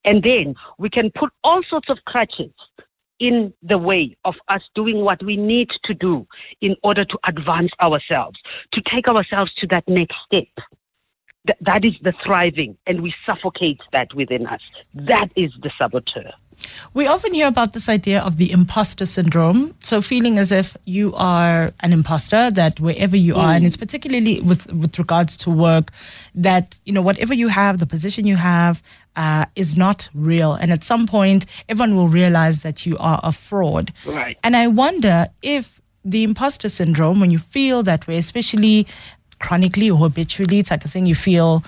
And 0.05 0.23
then 0.23 0.55
we 0.77 0.89
can 0.89 1.11
put 1.11 1.31
all 1.43 1.61
sorts 1.69 1.89
of 1.89 1.97
crutches 2.05 2.51
in 3.19 3.53
the 3.63 3.77
way 3.77 4.15
of 4.25 4.35
us 4.49 4.61
doing 4.75 5.01
what 5.01 5.23
we 5.23 5.37
need 5.37 5.69
to 5.85 5.93
do 5.93 6.27
in 6.61 6.75
order 6.83 7.05
to 7.05 7.17
advance 7.27 7.71
ourselves, 7.81 8.39
to 8.73 8.81
take 8.93 9.07
ourselves 9.07 9.53
to 9.55 9.67
that 9.67 9.87
next 9.87 10.15
step. 10.25 10.47
Th- 11.45 11.57
that 11.61 11.85
is 11.85 11.93
the 12.01 12.13
thriving, 12.25 12.77
and 12.87 13.01
we 13.01 13.13
suffocate 13.25 13.81
that 13.91 14.13
within 14.13 14.47
us. 14.47 14.61
That 14.93 15.29
is 15.35 15.51
the 15.61 15.71
saboteur. 15.79 16.31
We 16.93 17.07
often 17.07 17.33
hear 17.33 17.47
about 17.47 17.73
this 17.73 17.89
idea 17.89 18.21
of 18.21 18.37
the 18.37 18.51
imposter 18.51 19.05
syndrome. 19.05 19.75
So 19.81 20.01
feeling 20.01 20.37
as 20.37 20.51
if 20.51 20.77
you 20.85 21.13
are 21.15 21.73
an 21.81 21.93
imposter, 21.93 22.49
that 22.51 22.79
wherever 22.79 23.17
you 23.17 23.33
mm. 23.33 23.37
are, 23.37 23.53
and 23.53 23.63
mm. 23.63 23.67
it's 23.67 23.77
particularly 23.77 24.41
with 24.41 24.71
with 24.73 24.97
regards 24.97 25.37
to 25.37 25.49
work, 25.49 25.91
that 26.33 26.79
you 26.85 26.93
know 26.93 27.01
whatever 27.01 27.33
you 27.33 27.49
have, 27.49 27.79
the 27.79 27.87
position 27.87 28.25
you 28.25 28.37
have, 28.37 28.81
uh, 29.15 29.45
is 29.55 29.75
not 29.75 30.09
real. 30.13 30.53
And 30.53 30.71
at 30.71 30.83
some 30.83 31.07
point, 31.07 31.45
everyone 31.69 31.95
will 31.95 32.07
realize 32.07 32.59
that 32.59 32.85
you 32.85 32.97
are 32.99 33.19
a 33.23 33.31
fraud. 33.31 33.91
Right. 34.05 34.37
And 34.43 34.55
I 34.55 34.67
wonder 34.67 35.27
if 35.41 35.81
the 36.03 36.23
imposter 36.23 36.69
syndrome, 36.69 37.19
when 37.19 37.31
you 37.31 37.39
feel 37.39 37.81
that 37.83 38.07
way, 38.07 38.17
especially 38.17 38.85
chronically 39.39 39.89
or 39.89 39.97
habitually, 39.97 40.59
it's 40.59 40.71
like 40.71 40.85
a 40.85 40.87
thing 40.87 41.05
you 41.05 41.15
feel 41.15 41.63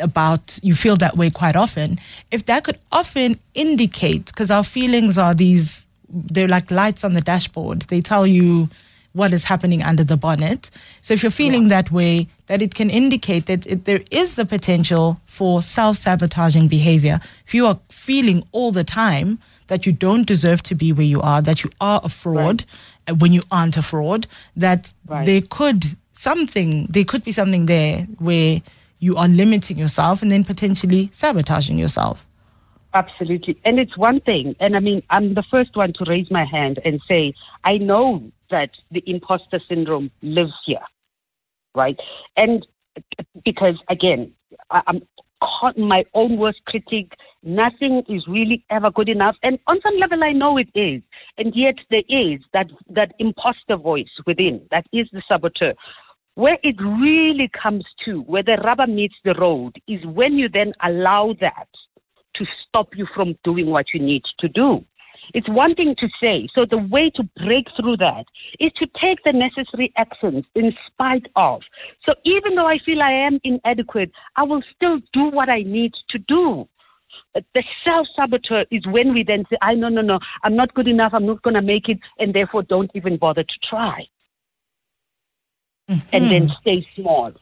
about 0.00 0.58
you 0.62 0.74
feel 0.74 0.96
that 0.96 1.16
way 1.16 1.30
quite 1.30 1.56
often 1.56 1.98
if 2.30 2.46
that 2.46 2.64
could 2.64 2.78
often 2.92 3.34
indicate 3.54 4.26
because 4.26 4.50
our 4.50 4.62
feelings 4.62 5.18
are 5.18 5.34
these 5.34 5.88
they're 6.08 6.48
like 6.48 6.70
lights 6.70 7.02
on 7.02 7.14
the 7.14 7.20
dashboard 7.20 7.82
they 7.82 8.00
tell 8.00 8.26
you 8.26 8.68
what 9.14 9.32
is 9.32 9.44
happening 9.44 9.82
under 9.82 10.04
the 10.04 10.16
bonnet 10.16 10.70
so 11.00 11.12
if 11.12 11.22
you're 11.22 11.30
feeling 11.30 11.62
yeah. 11.64 11.68
that 11.68 11.90
way 11.90 12.26
that 12.46 12.62
it 12.62 12.74
can 12.74 12.88
indicate 12.88 13.46
that 13.46 13.66
it, 13.66 13.84
there 13.84 14.00
is 14.10 14.36
the 14.36 14.46
potential 14.46 15.20
for 15.24 15.60
self-sabotaging 15.60 16.68
behavior 16.68 17.18
if 17.46 17.52
you 17.52 17.66
are 17.66 17.78
feeling 17.90 18.44
all 18.52 18.70
the 18.70 18.84
time 18.84 19.38
that 19.66 19.86
you 19.86 19.92
don't 19.92 20.26
deserve 20.26 20.62
to 20.62 20.74
be 20.76 20.92
where 20.92 21.06
you 21.06 21.20
are 21.20 21.42
that 21.42 21.64
you 21.64 21.70
are 21.80 22.00
a 22.04 22.08
fraud 22.08 22.62
right. 22.62 22.64
Uh, 23.06 23.14
when 23.16 23.32
you 23.32 23.42
aren't 23.50 23.76
a 23.76 23.82
fraud 23.82 24.26
that 24.56 24.94
right. 25.06 25.26
there 25.26 25.42
could 25.50 25.84
something 26.14 26.86
there 26.86 27.04
could 27.04 27.22
be 27.22 27.32
something 27.32 27.66
there 27.66 28.00
where 28.18 28.60
you 28.98 29.16
are 29.16 29.28
limiting 29.28 29.76
yourself 29.78 30.22
and 30.22 30.32
then 30.32 30.44
potentially 30.44 31.10
sabotaging 31.12 31.78
yourself. 31.78 32.26
Absolutely. 32.94 33.58
And 33.64 33.78
it's 33.80 33.98
one 33.98 34.20
thing, 34.20 34.54
and 34.60 34.76
I 34.76 34.80
mean, 34.80 35.02
I'm 35.10 35.34
the 35.34 35.42
first 35.50 35.76
one 35.76 35.92
to 35.94 36.04
raise 36.08 36.30
my 36.30 36.44
hand 36.44 36.78
and 36.84 37.00
say, 37.08 37.34
I 37.64 37.76
know 37.78 38.22
that 38.50 38.70
the 38.92 39.02
imposter 39.06 39.60
syndrome 39.68 40.12
lives 40.22 40.52
here, 40.64 40.78
right? 41.74 41.98
And 42.36 42.64
because, 43.44 43.76
again, 43.88 44.32
I'm 44.70 45.02
caught 45.44 45.76
my 45.78 46.04
own 46.14 46.36
worst 46.36 46.64
critic. 46.66 47.12
Nothing 47.42 48.02
is 48.08 48.26
really 48.26 48.64
ever 48.70 48.90
good 48.90 49.08
enough. 49.08 49.36
And 49.42 49.58
on 49.66 49.80
some 49.84 49.96
level, 49.98 50.20
I 50.24 50.32
know 50.32 50.56
it 50.56 50.68
is. 50.74 51.02
And 51.36 51.54
yet 51.54 51.76
there 51.90 52.02
is 52.08 52.40
that, 52.52 52.68
that 52.90 53.12
imposter 53.18 53.76
voice 53.76 54.08
within 54.26 54.62
that 54.70 54.86
is 54.92 55.08
the 55.12 55.22
saboteur. 55.28 55.74
Where 56.36 56.58
it 56.64 56.76
really 56.80 57.48
comes 57.62 57.84
to, 58.04 58.22
where 58.22 58.42
the 58.42 58.60
rubber 58.64 58.88
meets 58.88 59.14
the 59.24 59.34
road, 59.34 59.76
is 59.86 60.04
when 60.04 60.34
you 60.36 60.48
then 60.48 60.72
allow 60.82 61.34
that 61.40 61.68
to 62.34 62.44
stop 62.66 62.88
you 62.96 63.06
from 63.14 63.38
doing 63.44 63.66
what 63.66 63.86
you 63.94 64.00
need 64.00 64.22
to 64.40 64.48
do. 64.48 64.84
It's 65.32 65.48
one 65.48 65.74
thing 65.74 65.94
to 65.98 66.08
say. 66.20 66.48
So 66.54 66.66
the 66.68 66.78
way 66.78 67.10
to 67.14 67.22
break 67.36 67.66
through 67.76 67.98
that 67.98 68.24
is 68.58 68.72
to 68.78 68.86
take 69.00 69.22
the 69.24 69.32
necessary 69.32 69.92
actions 69.96 70.44
in 70.54 70.72
spite 70.86 71.26
of. 71.36 71.62
So 72.04 72.14
even 72.24 72.56
though 72.56 72.66
I 72.66 72.78
feel 72.84 73.00
I 73.00 73.12
am 73.12 73.38
inadequate, 73.44 74.10
I 74.36 74.42
will 74.42 74.62
still 74.74 74.98
do 75.12 75.30
what 75.30 75.48
I 75.48 75.62
need 75.62 75.92
to 76.10 76.18
do. 76.18 76.68
The 77.34 77.62
self 77.86 78.08
saboteur 78.16 78.64
is 78.70 78.86
when 78.88 79.14
we 79.14 79.22
then 79.22 79.44
say, 79.48 79.56
I 79.62 79.74
no, 79.74 79.88
no, 79.88 80.02
no, 80.02 80.18
I'm 80.42 80.56
not 80.56 80.74
good 80.74 80.88
enough, 80.88 81.12
I'm 81.14 81.26
not 81.26 81.42
going 81.42 81.54
to 81.54 81.62
make 81.62 81.88
it, 81.88 81.98
and 82.18 82.34
therefore 82.34 82.64
don't 82.64 82.90
even 82.94 83.16
bother 83.16 83.44
to 83.44 83.54
try 83.68 84.06
mm-hmm. 85.88 86.06
and 86.12 86.24
then 86.30 86.52
stay 86.60 86.86
small. 86.94 87.32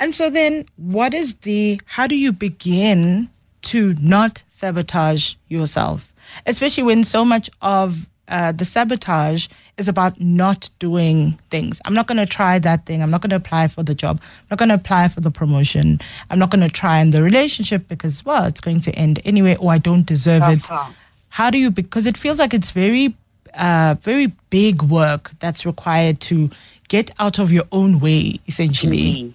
And 0.00 0.14
so 0.14 0.30
then 0.30 0.66
what 0.76 1.14
is 1.14 1.34
the 1.38 1.80
how 1.86 2.06
do 2.06 2.16
you 2.16 2.32
begin 2.32 3.30
to 3.62 3.94
not 4.00 4.42
sabotage 4.48 5.34
yourself? 5.48 6.12
Especially 6.46 6.82
when 6.82 7.04
so 7.04 7.24
much 7.24 7.50
of 7.60 8.08
uh, 8.28 8.52
the 8.52 8.64
sabotage 8.64 9.48
is 9.76 9.88
about 9.88 10.20
not 10.20 10.70
doing 10.78 11.38
things. 11.50 11.80
I'm 11.84 11.94
not 11.94 12.06
going 12.06 12.18
to 12.18 12.26
try 12.26 12.58
that 12.58 12.86
thing. 12.86 13.02
I'm 13.02 13.10
not 13.10 13.20
going 13.20 13.30
to 13.30 13.36
apply 13.36 13.68
for 13.68 13.82
the 13.82 13.94
job. 13.94 14.20
I'm 14.22 14.46
not 14.50 14.58
going 14.58 14.68
to 14.70 14.74
apply 14.74 15.08
for 15.08 15.20
the 15.20 15.30
promotion. 15.30 16.00
I'm 16.30 16.38
not 16.38 16.50
going 16.50 16.66
to 16.66 16.70
try 16.70 17.00
in 17.00 17.10
the 17.10 17.22
relationship 17.22 17.88
because, 17.88 18.24
well, 18.24 18.44
it's 18.44 18.60
going 18.60 18.80
to 18.80 18.92
end 18.94 19.20
anyway, 19.24 19.56
or 19.56 19.72
I 19.72 19.78
don't 19.78 20.06
deserve 20.06 20.42
it. 20.44 20.70
Uh-huh. 20.70 20.92
How 21.28 21.50
do 21.50 21.58
you? 21.58 21.70
Because 21.70 22.06
it 22.06 22.16
feels 22.16 22.38
like 22.38 22.54
it's 22.54 22.70
very, 22.70 23.14
uh, 23.54 23.96
very 24.00 24.28
big 24.50 24.82
work 24.82 25.32
that's 25.38 25.66
required 25.66 26.20
to 26.20 26.50
get 26.92 27.10
out 27.18 27.38
of 27.38 27.50
your 27.50 27.64
own 27.72 28.00
way, 28.00 28.38
essentially. 28.46 29.08
Indeed. 29.08 29.34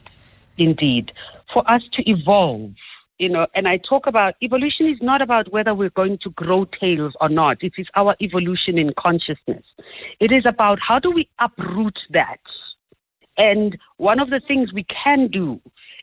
Indeed. 0.59 1.11
For 1.51 1.63
us 1.69 1.81
to 1.93 2.07
evolve, 2.07 2.73
you 3.17 3.29
know, 3.29 3.47
and 3.55 3.67
I 3.67 3.77
talk 3.77 4.05
about 4.05 4.35
evolution 4.43 4.87
is 4.87 4.99
not 5.01 5.23
about 5.23 5.51
whether 5.51 5.73
we're 5.73 5.89
going 6.01 6.19
to 6.21 6.29
grow 6.29 6.65
tails 6.79 7.13
or 7.19 7.29
not. 7.29 7.63
It 7.63 7.73
is 7.79 7.87
our 7.95 8.15
evolution 8.21 8.77
in 8.77 8.93
consciousness. 8.97 9.65
It 10.19 10.31
is 10.31 10.43
about 10.45 10.77
how 10.87 10.99
do 10.99 11.09
we 11.09 11.27
uproot 11.39 11.97
that. 12.11 12.41
And 13.39 13.75
one 13.97 14.19
of 14.19 14.29
the 14.29 14.41
things 14.47 14.71
we 14.71 14.85
can 15.03 15.27
do 15.27 15.59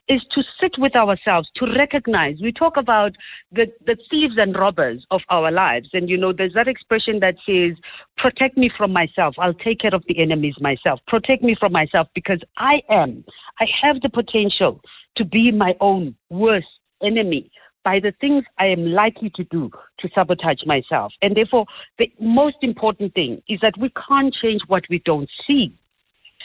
is 0.09 0.21
to 0.33 0.43
sit 0.61 0.73
with 0.79 0.95
ourselves, 0.97 1.49
to 1.57 1.67
recognize. 1.67 2.37
We 2.43 2.53
talk 2.53 2.77
about 2.77 3.13
the, 3.53 3.67
the 3.87 3.97
thieves 4.11 4.35
and 4.37 4.55
robbers 4.55 5.05
of 5.11 5.23
our 5.31 5.51
lives. 5.51 5.89
And, 5.93 6.11
you 6.11 6.19
know, 6.19 6.33
there's 6.33 6.53
that 6.55 6.69
expression 6.69 7.21
that 7.21 7.37
says, 7.47 7.77
protect 8.19 8.57
me 8.57 8.71
from 8.77 8.93
myself. 8.93 9.35
I'll 9.39 9.55
take 9.55 9.81
care 9.81 9.95
of 9.95 10.05
the 10.07 10.21
enemies 10.21 10.57
myself. 10.61 11.01
Protect 11.07 11.43
me 11.43 11.55
from 11.59 11.73
myself 11.73 12.09
because 12.15 12.41
I 12.59 12.83
am, 12.91 13.25
I 13.61 13.67
have 13.83 14.01
the 14.03 14.11
potential 14.11 14.81
to 15.17 15.25
be 15.25 15.51
my 15.51 15.75
own 15.81 16.17
worst 16.29 16.67
enemy 17.03 17.51
by 17.85 18.01
the 18.01 18.13
things 18.21 18.45
I 18.59 18.67
am 18.67 18.87
likely 18.87 19.31
to 19.37 19.45
do 19.45 19.71
to 20.01 20.09
sabotage 20.15 20.65
myself. 20.67 21.13
And 21.23 21.37
therefore, 21.37 21.67
the 21.99 22.11
most 22.19 22.57
important 22.63 23.15
thing 23.15 23.43
is 23.49 23.61
that 23.63 23.75
we 23.79 23.93
can't 24.09 24.35
change 24.43 24.63
what 24.67 24.85
we 24.89 25.01
don't 25.05 25.29
see. 25.47 25.77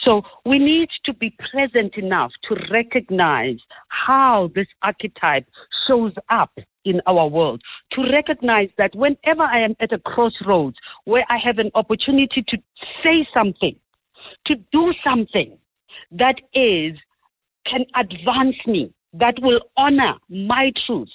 So 0.04 0.22
we 0.44 0.58
need 0.58 0.88
to 1.04 1.12
be 1.12 1.34
present 1.52 1.96
enough 1.96 2.32
to 2.48 2.56
recognize 2.70 3.58
how 3.88 4.50
this 4.54 4.66
archetype 4.82 5.46
shows 5.86 6.12
up 6.30 6.52
in 6.84 7.00
our 7.06 7.28
world, 7.28 7.62
to 7.92 8.02
recognize 8.10 8.70
that 8.78 8.94
whenever 8.94 9.42
I 9.42 9.60
am 9.60 9.76
at 9.80 9.92
a 9.92 9.98
crossroads 9.98 10.76
where 11.04 11.24
I 11.28 11.36
have 11.44 11.58
an 11.58 11.70
opportunity 11.74 12.44
to 12.48 12.56
say 13.04 13.26
something, 13.34 13.76
to 14.46 14.54
do 14.72 14.92
something 15.06 15.58
that 16.12 16.36
is, 16.54 16.96
can 17.66 17.84
advance 17.94 18.56
me, 18.66 18.92
that 19.12 19.34
will 19.40 19.60
honor 19.76 20.14
my 20.28 20.72
truth, 20.86 21.10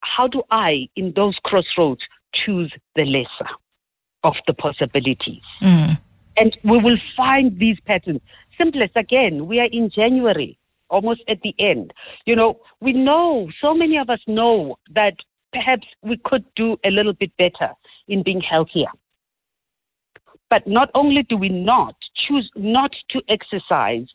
how 0.00 0.26
do 0.26 0.42
I, 0.50 0.88
in 0.96 1.12
those 1.14 1.36
crossroads, 1.44 2.00
choose 2.32 2.72
the 2.96 3.04
lesser 3.04 3.50
of 4.24 4.34
the 4.46 4.54
possibilities? 4.54 5.42
Mm. 5.60 6.00
And 6.40 6.56
we 6.64 6.78
will 6.78 6.96
find 7.14 7.58
these 7.58 7.76
patterns. 7.86 8.22
Simplest 8.56 8.96
again, 8.96 9.46
we 9.46 9.60
are 9.60 9.68
in 9.70 9.90
January, 9.94 10.58
almost 10.88 11.20
at 11.28 11.42
the 11.42 11.54
end. 11.58 11.92
You 12.24 12.34
know, 12.34 12.60
we 12.80 12.94
know, 12.94 13.50
so 13.60 13.74
many 13.74 13.98
of 13.98 14.08
us 14.08 14.20
know 14.26 14.78
that 14.94 15.16
perhaps 15.52 15.86
we 16.02 16.18
could 16.24 16.46
do 16.56 16.78
a 16.82 16.90
little 16.90 17.12
bit 17.12 17.30
better 17.36 17.74
in 18.08 18.22
being 18.22 18.40
healthier. 18.40 18.88
But 20.48 20.66
not 20.66 20.90
only 20.94 21.24
do 21.24 21.36
we 21.36 21.50
not 21.50 21.94
choose 22.26 22.50
not 22.56 22.92
to 23.10 23.20
exercise, 23.28 24.06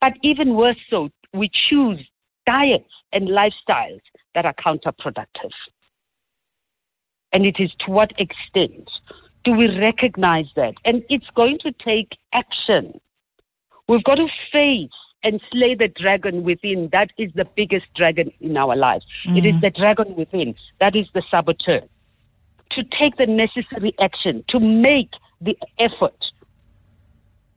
but 0.00 0.12
even 0.22 0.54
worse 0.54 0.78
so, 0.88 1.08
we 1.32 1.50
choose 1.68 1.98
diets 2.46 2.92
and 3.12 3.28
lifestyles 3.28 4.00
that 4.36 4.46
are 4.46 4.54
counterproductive. 4.54 5.50
And 7.32 7.44
it 7.44 7.56
is 7.58 7.72
to 7.80 7.90
what 7.90 8.12
extent 8.18 8.88
do 9.44 9.52
we 9.52 9.68
recognize 9.78 10.46
that? 10.56 10.74
And 10.84 11.04
it's 11.08 11.28
going 11.34 11.58
to 11.60 11.72
take 11.72 12.12
action. 12.32 13.00
We've 13.88 14.04
got 14.04 14.16
to 14.16 14.26
face 14.52 14.90
and 15.22 15.40
slay 15.52 15.74
the 15.74 15.88
dragon 15.88 16.42
within. 16.42 16.88
That 16.92 17.10
is 17.18 17.30
the 17.34 17.44
biggest 17.56 17.86
dragon 17.94 18.32
in 18.40 18.56
our 18.56 18.76
lives. 18.76 19.04
Mm-hmm. 19.26 19.36
It 19.38 19.44
is 19.46 19.60
the 19.60 19.70
dragon 19.70 20.14
within. 20.16 20.54
That 20.80 20.96
is 20.96 21.06
the 21.14 21.22
saboteur. 21.30 21.80
To 22.72 22.82
take 23.00 23.16
the 23.16 23.26
necessary 23.26 23.94
action, 24.00 24.44
to 24.48 24.58
make 24.58 25.10
the 25.40 25.56
effort, 25.78 26.16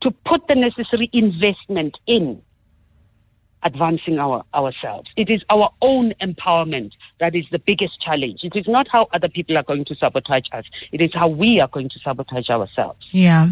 to 0.01 0.11
put 0.25 0.47
the 0.47 0.55
necessary 0.55 1.09
investment 1.13 1.95
in 2.05 2.41
advancing 3.63 4.19
our, 4.19 4.43
ourselves. 4.53 5.09
It 5.15 5.29
is 5.29 5.43
our 5.49 5.71
own 5.81 6.13
empowerment 6.21 6.91
that 7.19 7.35
is 7.35 7.45
the 7.51 7.59
biggest 7.59 8.01
challenge. 8.01 8.39
It 8.43 8.55
is 8.55 8.67
not 8.67 8.87
how 8.89 9.07
other 9.13 9.29
people 9.29 9.57
are 9.57 9.63
going 9.63 9.85
to 9.85 9.95
sabotage 9.95 10.45
us, 10.51 10.65
it 10.91 11.01
is 11.01 11.11
how 11.13 11.27
we 11.27 11.59
are 11.59 11.67
going 11.67 11.89
to 11.89 11.99
sabotage 11.99 12.49
ourselves. 12.49 13.05
Yeah. 13.11 13.49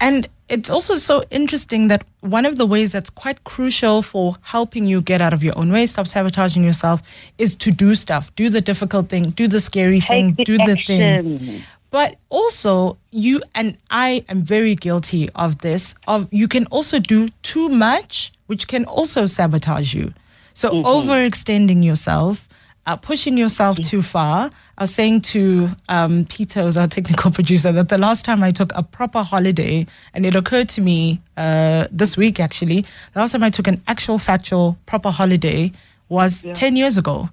And 0.00 0.28
it's 0.48 0.70
also 0.70 0.94
so 0.94 1.22
interesting 1.30 1.88
that 1.88 2.04
one 2.20 2.46
of 2.46 2.56
the 2.56 2.66
ways 2.66 2.90
that's 2.90 3.10
quite 3.10 3.44
crucial 3.44 4.02
for 4.02 4.36
helping 4.42 4.86
you 4.86 5.02
get 5.02 5.20
out 5.20 5.32
of 5.32 5.44
your 5.44 5.56
own 5.56 5.70
way, 5.70 5.86
stop 5.86 6.06
sabotaging 6.06 6.64
yourself, 6.64 7.02
is 7.38 7.54
to 7.56 7.70
do 7.70 7.94
stuff. 7.94 8.34
Do 8.34 8.48
the 8.48 8.60
difficult 8.60 9.08
thing, 9.08 9.30
do 9.30 9.46
the 9.46 9.60
scary 9.60 10.00
Take 10.00 10.08
thing, 10.08 10.34
the 10.34 10.44
do 10.44 10.58
the 10.58 10.76
thing. 10.86 11.62
But 11.90 12.16
also, 12.28 12.98
you 13.10 13.42
and 13.54 13.76
I 13.90 14.24
am 14.28 14.42
very 14.42 14.76
guilty 14.76 15.28
of 15.34 15.58
this. 15.58 15.94
Of 16.06 16.28
you 16.30 16.46
can 16.46 16.66
also 16.66 17.00
do 17.00 17.28
too 17.42 17.68
much, 17.68 18.32
which 18.50 18.66
can 18.66 18.84
also 18.86 19.26
sabotage 19.26 19.94
you. 19.94 20.12
So 20.54 20.82
overextending 20.82 21.84
yourself, 21.84 22.48
uh, 22.84 22.96
pushing 22.96 23.38
yourself 23.38 23.78
too 23.78 24.02
far. 24.02 24.50
I 24.76 24.82
was 24.82 24.92
saying 24.92 25.20
to 25.34 25.68
um, 25.88 26.24
Peter, 26.24 26.62
who's 26.62 26.76
our 26.76 26.88
technical 26.88 27.30
producer, 27.38 27.70
that 27.70 27.90
the 27.90 27.96
last 27.96 28.24
time 28.24 28.42
I 28.42 28.50
took 28.50 28.72
a 28.74 28.82
proper 28.82 29.22
holiday, 29.22 29.86
and 30.14 30.26
it 30.26 30.34
occurred 30.34 30.68
to 30.70 30.80
me 30.80 31.20
uh, 31.36 31.86
this 31.92 32.16
week 32.16 32.40
actually, 32.40 32.84
the 33.12 33.20
last 33.20 33.30
time 33.30 33.44
I 33.44 33.50
took 33.50 33.68
an 33.68 33.80
actual 33.86 34.18
factual 34.18 34.76
proper 34.84 35.10
holiday 35.10 35.70
was 36.08 36.44
10 36.54 36.74
years 36.74 36.98
ago. 36.98 37.28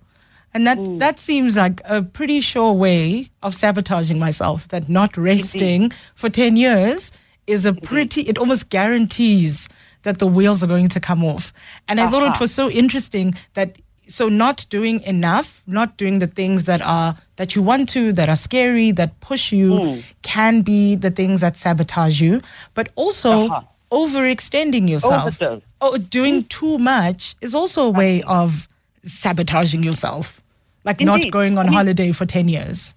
And 0.54 0.68
that, 0.68 0.78
that 1.00 1.18
seems 1.18 1.58
like 1.58 1.82
a 1.86 2.04
pretty 2.04 2.42
sure 2.42 2.74
way 2.74 3.32
of 3.42 3.56
sabotaging 3.56 4.20
myself, 4.20 4.68
that 4.68 4.88
not 4.88 5.18
resting 5.18 5.92
for 6.14 6.30
10 6.30 6.58
years 6.58 7.12
is 7.48 7.66
a 7.66 7.74
pretty, 7.74 8.22
it 8.22 8.38
almost 8.38 8.70
guarantees 8.70 9.68
that 10.04 10.20
the 10.20 10.28
wheels 10.28 10.64
are 10.64 10.68
going 10.68 10.90
to 10.90 11.00
come 11.00 11.24
off. 11.26 11.52
And 11.88 12.00
I 12.00 12.10
thought 12.10 12.24
it 12.24 12.30
Uh-huh. 12.30 12.42
was 12.42 12.54
so 12.54 12.70
interesting 12.70 13.34
that, 13.56 13.78
so 14.08 14.30
not 14.30 14.66
doing 14.70 15.02
enough, 15.04 15.62
not 15.68 15.98
doing 15.98 16.20
the 16.20 16.28
things 16.28 16.64
that 16.66 16.82
are, 16.82 17.18
that 17.36 17.56
you 17.56 17.62
want 17.62 17.90
to, 17.90 18.14
that 18.14 18.30
are 18.30 18.36
scary, 18.38 18.92
that 18.92 19.20
push 19.20 19.52
you, 19.52 20.02
can 20.22 20.62
be 20.62 20.96
the 20.96 21.12
things 21.12 21.42
that 21.42 21.58
sabotage 21.58 22.22
you, 22.22 22.42
but 22.74 22.90
also 22.96 23.48
Uh-huh. 23.48 23.62
overextending 23.92 24.90
yourself. 24.90 25.28
Overdose. 25.28 25.64
Oh, 25.82 25.98
doing 25.98 26.44
too 26.46 26.78
much 26.78 27.36
is 27.42 27.54
also 27.54 27.84
a 27.88 27.92
way 27.92 28.24
of 28.24 28.68
sabotaging 29.06 29.84
yourself. 29.84 30.42
Like 30.84 31.02
not 31.02 31.30
going 31.32 31.58
on 31.58 31.66
I 31.66 31.70
mean- 31.70 31.78
holiday 31.78 32.12
for 32.14 32.26
10 32.26 32.48
years. 32.48 32.94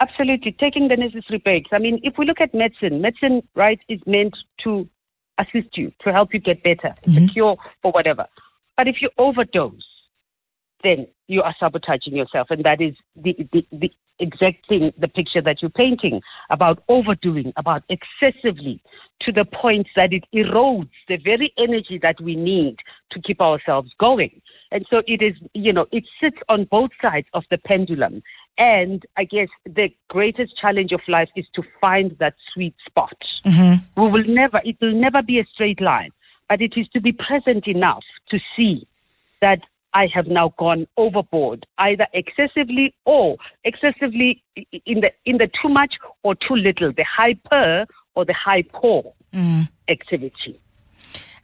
Absolutely, 0.00 0.52
taking 0.52 0.88
the 0.88 0.96
necessary 0.96 1.38
breaks. 1.38 1.70
I 1.72 1.78
mean, 1.78 2.00
if 2.02 2.16
we 2.18 2.24
look 2.24 2.40
at 2.40 2.54
medicine, 2.54 3.02
medicine, 3.02 3.42
right, 3.54 3.78
is 3.88 4.00
meant 4.06 4.34
to 4.64 4.88
assist 5.42 5.76
you, 5.76 5.92
to 6.02 6.12
help 6.12 6.34
you 6.34 6.40
get 6.40 6.62
better, 6.62 6.94
mm-hmm. 7.06 7.24
a 7.24 7.28
cure 7.28 7.56
for 7.82 7.92
whatever. 7.92 8.26
But 8.76 8.88
if 8.88 8.96
you 9.02 9.10
overdose, 9.18 9.88
then 10.82 11.06
you 11.28 11.42
are 11.42 11.54
sabotaging 11.60 12.16
yourself. 12.16 12.48
And 12.50 12.64
that 12.64 12.80
is 12.80 12.94
the, 13.16 13.36
the, 13.52 13.66
the 13.70 13.90
exact 14.18 14.68
thing, 14.68 14.92
the 14.98 15.08
picture 15.08 15.42
that 15.42 15.56
you're 15.60 15.70
painting 15.70 16.20
about 16.50 16.82
overdoing, 16.88 17.52
about 17.56 17.82
excessively 17.88 18.82
to 19.22 19.32
the 19.32 19.44
point 19.44 19.86
that 19.96 20.12
it 20.12 20.24
erodes 20.34 20.90
the 21.08 21.16
very 21.16 21.52
energy 21.58 21.98
that 22.02 22.20
we 22.20 22.36
need 22.36 22.76
to 23.12 23.20
keep 23.20 23.40
ourselves 23.40 23.90
going. 23.98 24.40
And 24.72 24.86
so 24.88 25.02
it 25.06 25.22
is, 25.22 25.34
you 25.52 25.72
know, 25.72 25.86
it 25.92 26.04
sits 26.22 26.38
on 26.48 26.66
both 26.70 26.90
sides 27.04 27.26
of 27.34 27.44
the 27.50 27.58
pendulum. 27.58 28.22
And 28.58 29.04
I 29.16 29.24
guess 29.24 29.48
the 29.64 29.90
greatest 30.08 30.52
challenge 30.60 30.92
of 30.92 31.00
life 31.08 31.30
is 31.34 31.46
to 31.54 31.62
find 31.80 32.16
that 32.18 32.34
sweet 32.52 32.74
spot. 32.86 33.16
Mm-hmm. 33.46 34.02
We 34.02 34.10
will 34.10 34.24
never, 34.26 34.60
it 34.64 34.76
will 34.80 34.94
never 34.94 35.22
be 35.22 35.38
a 35.38 35.46
straight 35.54 35.80
line, 35.80 36.10
but 36.48 36.60
it 36.60 36.74
is 36.76 36.86
to 36.88 37.00
be 37.00 37.12
present 37.12 37.66
enough 37.66 38.04
to 38.30 38.38
see 38.56 38.86
that 39.40 39.60
I 39.92 40.06
have 40.14 40.26
now 40.26 40.54
gone 40.58 40.86
overboard, 40.96 41.66
either 41.78 42.06
excessively 42.12 42.94
or 43.04 43.36
excessively 43.64 44.42
in 44.54 45.00
the 45.00 45.10
in 45.24 45.38
the 45.38 45.50
too 45.60 45.68
much 45.68 45.94
or 46.22 46.34
too 46.34 46.54
little, 46.54 46.92
the 46.92 47.04
hyper 47.04 47.86
or 48.14 48.24
the 48.24 48.34
hypo 48.34 49.14
mm. 49.32 49.68
activity. 49.88 50.60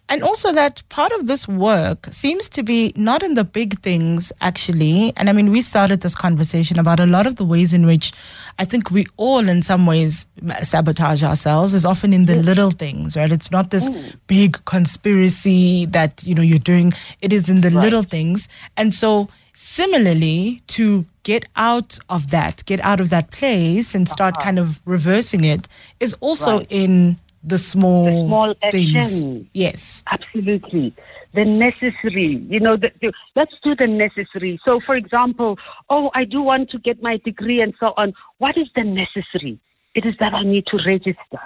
And 0.09 0.23
also 0.23 0.53
that 0.53 0.83
part 0.89 1.11
of 1.13 1.27
this 1.27 1.49
work 1.49 2.07
seems 2.13 2.49
to 2.51 2.63
be 2.63 2.93
not 2.95 3.23
in 3.25 3.35
the 3.35 3.43
big 3.45 3.81
things 3.81 4.33
actually. 4.41 5.13
And 5.17 5.29
I 5.29 5.33
mean, 5.33 5.51
we 5.51 5.61
started 5.61 6.01
this 6.01 6.15
conversation 6.15 6.79
about 6.79 7.01
a 7.01 7.07
lot 7.07 7.27
of 7.27 7.35
the 7.37 7.45
ways 7.45 7.73
in 7.73 7.87
which 7.87 8.13
I 8.59 8.65
think 8.65 8.91
we 8.93 9.07
all 9.17 9.49
in 9.49 9.63
some 9.63 9.85
ways 9.85 10.27
sabotage 10.63 11.25
ourselves 11.25 11.75
is 11.75 11.85
often 11.85 12.13
in 12.13 12.27
the 12.27 12.37
little 12.37 12.71
things, 12.71 13.17
right? 13.17 13.33
It's 13.33 13.51
not 13.51 13.71
this 13.71 13.91
big 14.29 14.65
conspiracy 14.65 15.87
that, 15.87 16.23
you 16.25 16.35
know, 16.35 16.43
you're 16.43 16.59
doing. 16.59 16.93
It 17.21 17.33
is 17.33 17.49
in 17.49 17.61
the 17.63 17.71
little 17.71 18.03
things. 18.03 18.49
And 18.77 18.95
so 18.95 19.29
Similarly, 19.59 20.61
to 20.67 21.07
get 21.23 21.47
out 21.57 21.99
of 22.11 22.31
that, 22.31 22.63
get 22.67 22.79
out 22.81 23.01
of 23.01 23.09
that 23.09 23.31
place 23.31 23.95
and 23.95 24.07
start 24.07 24.35
Uh-huh. 24.37 24.45
kind 24.45 24.59
of 24.59 24.81
reversing 24.85 25.45
it 25.45 25.67
is 25.99 26.15
also 26.21 26.59
Right. 26.59 26.67
in 26.69 27.17
the 27.47 27.59
small, 27.59 28.05
The 28.07 28.27
small 28.27 28.55
things. 28.71 28.97
action. 28.97 29.51
Yes. 29.55 30.03
Absolutely. 30.11 30.95
The 31.35 31.45
necessary, 31.45 32.45
you 32.49 32.61
know, 32.61 32.77
the, 32.77 32.91
the, 33.01 33.13
let's 33.37 33.53
do 33.63 33.75
the 33.79 33.87
necessary. 33.87 34.59
So, 34.65 34.81
for 34.85 34.97
example, 34.97 35.57
oh, 35.91 36.11
I 36.15 36.25
do 36.25 36.43
want 36.43 36.71
to 36.71 36.79
get 36.79 37.03
my 37.03 37.19
degree 37.25 37.61
and 37.61 37.75
so 37.79 37.93
on. 37.97 38.15
What 38.39 38.57
is 38.57 38.67
the 38.75 38.85
necessary? 38.85 39.61
It 39.95 40.05
is 40.07 40.15
that 40.21 40.35
I 40.35 40.43
need 40.45 40.65
to 40.69 40.79
register. 40.87 41.41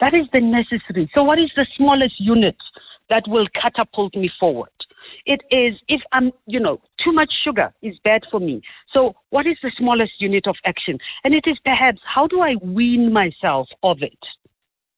That 0.00 0.14
is 0.14 0.26
the 0.32 0.40
necessary. 0.40 1.10
So, 1.14 1.22
what 1.22 1.38
is 1.38 1.50
the 1.56 1.66
smallest 1.76 2.14
unit 2.18 2.56
that 3.10 3.24
will 3.28 3.46
catapult 3.60 4.14
me 4.16 4.30
forward? 4.40 4.70
It 5.26 5.40
is 5.50 5.74
if 5.88 6.00
I'm, 6.12 6.32
you 6.46 6.60
know, 6.60 6.80
too 7.02 7.12
much 7.12 7.32
sugar 7.44 7.72
is 7.82 7.94
bad 8.04 8.22
for 8.30 8.40
me. 8.40 8.62
So, 8.92 9.14
what 9.30 9.46
is 9.46 9.56
the 9.62 9.72
smallest 9.78 10.12
unit 10.20 10.46
of 10.46 10.56
action? 10.66 10.98
And 11.22 11.34
it 11.34 11.44
is 11.46 11.58
perhaps 11.64 12.00
how 12.12 12.26
do 12.26 12.40
I 12.40 12.56
wean 12.62 13.12
myself 13.12 13.68
of 13.82 14.02
it? 14.02 14.18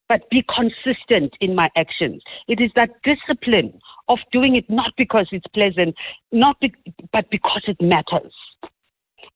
But 0.08 0.28
be 0.30 0.44
consistent 0.54 1.34
in 1.40 1.54
my 1.54 1.68
actions. 1.76 2.22
It 2.48 2.60
is 2.60 2.70
that 2.76 2.90
discipline 3.02 3.78
of 4.08 4.18
doing 4.32 4.54
it 4.56 4.68
not 4.70 4.92
because 4.96 5.28
it's 5.32 5.46
pleasant, 5.48 5.94
not 6.32 6.58
be, 6.60 6.72
but 7.12 7.28
because 7.30 7.62
it 7.66 7.80
matters. 7.80 8.32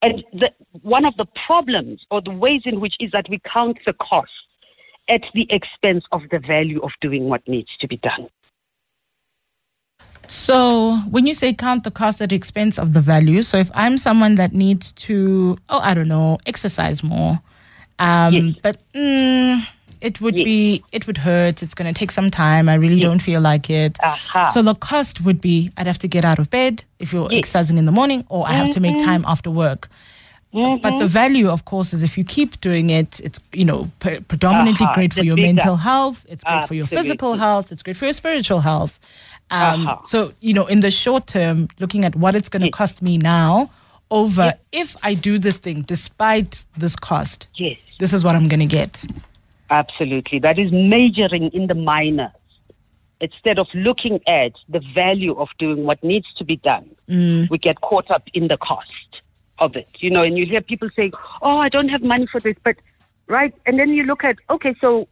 And 0.02 0.24
the, 0.32 0.50
one 0.82 1.04
of 1.04 1.16
the 1.16 1.26
problems 1.46 2.00
or 2.10 2.22
the 2.22 2.30
ways 2.30 2.62
in 2.64 2.80
which 2.80 2.94
is 3.00 3.10
that 3.12 3.26
we 3.28 3.40
count 3.52 3.78
the 3.84 3.92
cost 3.94 4.30
at 5.08 5.22
the 5.34 5.46
expense 5.50 6.04
of 6.12 6.22
the 6.30 6.38
value 6.38 6.80
of 6.82 6.90
doing 7.00 7.24
what 7.24 7.46
needs 7.48 7.68
to 7.80 7.88
be 7.88 7.96
done. 7.98 8.28
So 10.28 10.96
when 11.10 11.26
you 11.26 11.34
say 11.34 11.52
count 11.52 11.82
the 11.82 11.90
cost 11.90 12.22
at 12.22 12.28
the 12.28 12.36
expense 12.36 12.78
of 12.78 12.92
the 12.92 13.00
value, 13.00 13.42
so 13.42 13.56
if 13.58 13.68
I'm 13.74 13.98
someone 13.98 14.36
that 14.36 14.52
needs 14.52 14.92
to, 14.92 15.58
oh, 15.68 15.80
I 15.80 15.92
don't 15.92 16.06
know, 16.06 16.38
exercise 16.46 17.02
more, 17.02 17.40
um, 17.98 18.34
Yes. 18.34 18.56
but 18.62 18.92
mm, 18.94 19.66
it 20.00 20.20
would 20.20 20.36
Yes. 20.36 20.44
be, 20.44 20.84
it 20.92 21.06
would 21.06 21.18
hurt. 21.18 21.62
It's 21.62 21.74
going 21.74 21.92
to 21.92 21.98
take 21.98 22.10
some 22.10 22.30
time. 22.30 22.68
I 22.68 22.74
really 22.74 23.00
don't 23.00 23.20
feel 23.20 23.40
like 23.40 23.68
it. 23.70 23.98
Aha. 24.02 24.46
So 24.46 24.62
the 24.62 24.74
cost 24.74 25.20
would 25.22 25.40
be 25.40 25.70
I'd 25.76 25.86
have 25.86 25.98
to 25.98 26.08
get 26.08 26.24
out 26.24 26.38
of 26.38 26.48
bed 26.50 26.84
if 26.98 27.12
you're 27.12 27.28
Yes. 27.30 27.38
exercising 27.38 27.78
in 27.78 27.84
the 27.84 27.92
morning, 27.92 28.24
or 28.28 28.48
I 28.48 28.54
have 28.54 28.70
to 28.70 28.80
make 28.80 28.96
Mhm. 28.96 29.04
time 29.04 29.24
after 29.26 29.50
work. 29.50 29.88
Mm-hmm. 30.54 30.80
But 30.80 30.98
the 30.98 31.06
value, 31.06 31.48
of 31.48 31.64
course, 31.64 31.92
is 31.92 32.02
if 32.02 32.18
you 32.18 32.24
keep 32.24 32.60
doing 32.60 32.90
it, 32.90 33.20
it's 33.22 33.38
you 33.52 33.64
know 33.64 33.88
pre- 34.00 34.18
predominantly 34.20 34.84
Aha, 34.86 34.94
great 34.94 35.12
for 35.14 35.20
the 35.20 35.26
your 35.26 35.36
bigger. 35.36 35.46
mental 35.54 35.76
health. 35.76 36.26
It's 36.28 36.42
great 36.42 36.64
for 36.66 36.74
your 36.74 36.86
physical 36.86 37.34
health. 37.34 37.70
It's 37.70 37.82
great 37.84 37.96
for 37.96 38.06
your 38.06 38.14
spiritual 38.14 38.60
health. 38.60 38.98
Um, 39.52 39.86
Aha. 39.86 40.00
So 40.04 40.32
you 40.40 40.52
know, 40.54 40.66
in 40.66 40.80
the 40.80 40.90
short 40.90 41.26
term, 41.28 41.68
looking 41.78 42.04
at 42.04 42.16
what 42.16 42.34
it's 42.34 42.48
going 42.48 42.62
to 42.62 42.68
Yes. 42.68 42.74
cost 42.74 43.00
me 43.02 43.16
now, 43.18 43.70
over 44.10 44.46
Yes. 44.46 44.56
if 44.72 44.96
I 45.04 45.14
do 45.14 45.38
this 45.38 45.58
thing 45.58 45.82
despite 45.82 46.64
this 46.76 46.96
cost, 46.96 47.46
yes, 47.54 47.76
this 48.00 48.12
is 48.12 48.24
what 48.24 48.34
I'm 48.34 48.48
going 48.48 48.58
to 48.68 48.74
get. 48.80 49.04
Absolutely. 49.70 50.38
That 50.40 50.58
is 50.58 50.70
majoring 50.72 51.50
in 51.52 51.66
the 51.66 51.74
minor 51.74 52.32
instead 53.20 53.58
of 53.58 53.66
looking 53.74 54.20
at 54.26 54.52
the 54.68 54.80
value 54.94 55.34
of 55.36 55.48
doing 55.58 55.84
what 55.84 56.02
needs 56.02 56.26
to 56.38 56.44
be 56.44 56.56
done. 56.56 56.90
we 57.50 57.58
get 57.58 57.80
caught 57.80 58.10
up 58.10 58.22
in 58.32 58.48
the 58.48 58.56
cost 58.56 59.22
of 59.58 59.76
it, 59.76 59.88
you 59.98 60.10
know, 60.10 60.22
and 60.22 60.38
you 60.38 60.46
hear 60.46 60.60
people 60.62 60.88
saying, 60.96 61.12
oh, 61.42 61.58
I 61.58 61.68
don't 61.68 61.88
have 61.88 62.02
money 62.02 62.26
for 62.32 62.40
this, 62.40 62.56
but, 62.64 62.76
right? 63.26 63.54
And 63.66 63.78
then 63.78 63.90
you 63.90 64.04
look 64.04 64.24
at, 64.24 64.36
okay, 64.48 64.74
so 64.80 65.06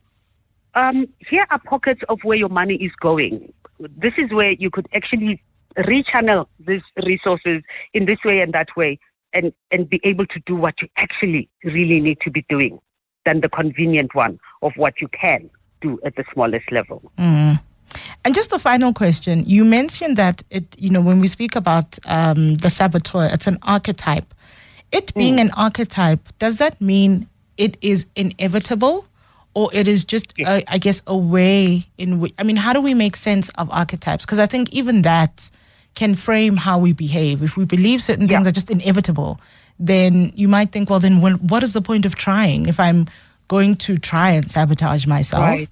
um, 0.74 1.06
here 1.18 1.44
are 1.50 1.58
pockets 1.58 2.00
of 2.08 2.20
where 2.22 2.36
your 2.36 2.48
money 2.48 2.76
is 2.76 2.92
going. 3.00 3.52
This 3.78 4.14
is 4.16 4.32
where 4.32 4.52
you 4.52 4.70
could 4.70 4.88
actually 4.94 5.42
rechannel 5.76 6.46
these 6.58 6.82
resources 7.04 7.62
in 7.92 8.06
this 8.06 8.18
way 8.24 8.40
and 8.40 8.52
that 8.54 8.68
way 8.76 8.98
and, 9.34 9.52
and 9.70 9.88
be 9.88 10.00
able 10.02 10.26
to 10.26 10.40
do 10.46 10.56
what 10.56 10.74
you 10.80 10.88
actually 10.96 11.50
really 11.62 12.00
need 12.00 12.18
to 12.22 12.30
be 12.30 12.44
doing 12.48 12.80
than 13.28 13.40
the 13.44 13.48
convenient 13.60 14.10
one 14.14 14.34
of 14.62 14.72
what 14.76 14.94
you 15.02 15.08
can 15.08 15.40
do 15.80 15.90
at 16.06 16.16
the 16.16 16.24
smallest 16.32 16.68
level. 16.78 16.98
And 18.24 18.34
just 18.34 18.52
a 18.52 18.58
final 18.58 18.92
question. 18.92 19.44
You 19.46 19.64
mentioned 19.64 20.16
that 20.16 20.42
it, 20.50 20.64
you 20.78 20.90
know, 20.90 21.02
when 21.08 21.20
we 21.20 21.26
speak 21.36 21.54
about 21.56 21.98
um, 22.06 22.56
the 22.56 22.70
saboteur, 22.70 23.24
it's 23.34 23.46
an 23.46 23.58
archetype. 23.62 24.28
It 24.98 25.12
being 25.14 25.38
an 25.40 25.50
archetype, 25.66 26.22
does 26.38 26.56
that 26.56 26.80
mean 26.80 27.28
it 27.56 27.76
is 27.92 28.06
inevitable? 28.16 29.06
Or 29.54 29.70
it 29.74 29.86
is 29.88 30.04
just, 30.04 30.28
Yes. 30.36 30.48
a, 30.48 30.72
I 30.74 30.78
guess, 30.78 31.02
a 31.06 31.16
way 31.16 31.86
in 31.96 32.20
which, 32.20 32.32
I 32.38 32.42
mean, 32.44 32.56
how 32.56 32.72
do 32.72 32.80
we 32.80 32.94
make 32.94 33.16
sense 33.16 33.48
of 33.60 33.68
archetypes? 33.70 34.24
Because 34.24 34.38
I 34.38 34.46
think 34.46 34.72
even 34.72 35.02
that 35.02 35.50
can 35.94 36.14
frame 36.14 36.56
how 36.56 36.78
we 36.78 36.92
behave. 36.92 37.42
If 37.42 37.56
we 37.56 37.64
believe 37.64 38.00
certain 38.02 38.28
things 38.28 38.46
are 38.46 38.52
just 38.52 38.70
inevitable, 38.70 39.40
then 39.78 40.32
you 40.34 40.48
might 40.48 40.72
think, 40.72 40.90
well, 40.90 41.00
then 41.00 41.20
when, 41.20 41.34
what 41.34 41.62
is 41.62 41.72
the 41.72 41.82
point 41.82 42.06
of 42.06 42.14
trying 42.14 42.66
if 42.66 42.80
I'm 42.80 43.06
going 43.48 43.76
to 43.76 43.98
try 43.98 44.30
and 44.30 44.50
sabotage 44.50 45.06
myself? 45.06 45.42
Right. 45.42 45.68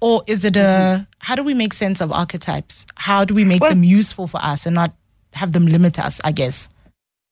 Or 0.00 0.22
is 0.26 0.44
it 0.44 0.56
a, 0.56 0.60
mm-hmm. 0.60 1.02
how 1.18 1.34
do 1.34 1.42
we 1.42 1.54
make 1.54 1.72
sense 1.72 2.00
of 2.00 2.12
archetypes? 2.12 2.86
How 2.94 3.24
do 3.24 3.34
we 3.34 3.44
make 3.44 3.60
Well- 3.60 3.70
them 3.70 3.82
useful 3.82 4.26
for 4.26 4.40
us 4.42 4.66
and 4.66 4.74
not 4.74 4.94
have 5.34 5.52
them 5.52 5.66
limit 5.66 5.98
us, 5.98 6.20
I 6.24 6.32
guess? 6.32 6.68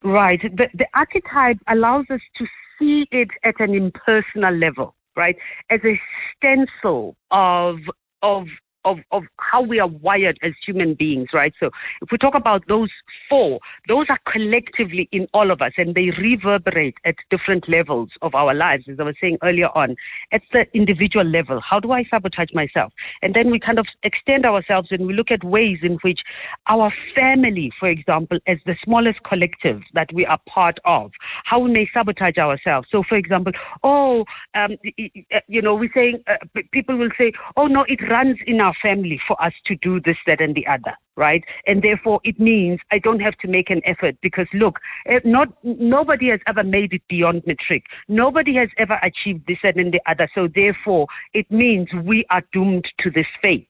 Right. 0.03 0.41
The, 0.43 0.69
the 0.75 0.87
archetype 0.95 1.59
allows 1.69 2.05
us 2.11 2.21
to 2.39 2.47
see 2.79 3.07
it 3.11 3.29
at 3.45 3.59
an 3.61 3.75
impersonal 3.75 4.55
level, 4.55 4.95
right? 5.17 5.37
As 5.71 5.81
a 5.85 6.01
stencil 6.37 7.17
of 7.31 7.79
of 8.23 8.47
of 8.87 8.99
of 9.13 9.25
how 9.39 9.61
we 9.61 9.79
are 9.81 9.89
wired 9.89 10.39
as 10.43 10.53
human 10.65 10.95
beings, 10.95 11.29
right? 11.35 11.53
So 11.61 11.67
if 12.01 12.09
we 12.11 12.19
talk 12.19 12.35
about 12.35 12.67
those 12.69 12.91
four, 13.29 13.61
those 13.89 14.07
are 14.09 14.19
collectively 14.33 15.09
in 15.13 15.27
all 15.35 15.51
of 15.51 15.61
us 15.61 15.73
and 15.77 15.95
they 15.95 16.11
reverberate 16.19 16.95
at 17.05 17.17
different 17.31 17.69
levels 17.69 18.09
of 18.23 18.35
our 18.35 18.55
lives, 18.55 18.85
as 18.89 18.99
I 18.99 19.03
was 19.03 19.17
saying 19.21 19.39
earlier 19.43 19.69
on. 19.75 19.97
At 20.33 20.43
the 20.53 20.67
individual 20.73 21.27
level, 21.27 21.61
how 21.69 21.81
do 21.81 21.93
I 21.93 22.05
sabotage 22.11 22.53
myself? 22.55 22.93
And 23.23 23.35
then 23.35 23.51
we 23.51 23.59
kind 23.59 23.79
of 23.79 23.87
extend 24.05 24.47
ourselves 24.47 24.89
and 24.91 25.07
we 25.07 25.15
look 25.15 25.31
at 25.31 25.43
ways 25.45 25.79
in 25.83 25.99
which 26.03 26.21
our 26.69 26.93
family, 27.19 27.73
for 27.79 27.89
example, 27.89 28.39
as 28.47 28.59
the 28.67 28.77
smallest 28.85 29.23
collective 29.25 29.81
that 29.95 30.13
we 30.13 30.25
are 30.27 30.39
part 30.49 30.79
of, 30.85 31.11
how 31.45 31.59
we 31.59 31.73
may 31.73 31.89
sabotage 31.93 32.39
ourselves. 32.39 32.87
So, 32.93 33.03
for 33.09 33.17
example, 33.17 33.53
oh, 33.83 34.25
um, 34.55 34.77
y- 34.85 35.11
you 35.49 35.63
know, 35.63 35.75
we're 35.75 35.91
saying, 35.95 36.23
uh, 36.29 36.37
people 36.73 36.97
will 36.97 37.11
say, 37.19 37.33
oh, 37.57 37.67
no, 37.67 37.85
it 37.89 38.01
runs 38.09 38.39
in 38.47 38.61
our 38.61 38.75
family 38.83 39.21
for 39.27 39.41
us 39.43 39.53
to 39.67 39.77
do 39.77 40.01
this, 40.01 40.17
that, 40.27 40.41
and 40.41 40.55
the 40.55 40.67
other, 40.67 40.97
right? 41.17 41.43
And 41.67 41.83
therefore, 41.83 42.21
it 42.25 42.39
means 42.39 42.81
I 42.93 42.99
don't 42.99 43.21
have 43.21 43.37
to 43.39 43.49
make 43.49 43.71
an 43.71 43.83
effort 43.85 44.17
because, 44.23 44.47
look, 44.55 44.79
eh, 45.07 45.21
not 45.25 45.49
nobody 45.63 46.31
has 46.31 46.41
ever 46.47 46.65
made 46.65 46.93
it 46.93 47.03
beyond 47.09 47.43
matric. 47.47 47.85
Nobody 48.09 48.55
has 48.57 48.69
ever 48.79 48.99
achieved 49.03 49.47
this, 49.47 49.59
that, 49.63 49.77
and 49.77 49.93
the 49.93 50.01
other. 50.07 50.29
So, 50.35 50.49
therefore, 50.55 51.07
it 51.35 51.51
means 51.51 51.89
we 52.05 52.25
are 52.31 52.43
doomed 52.53 52.87
to 53.01 53.11
this 53.11 53.27
fate 53.43 53.69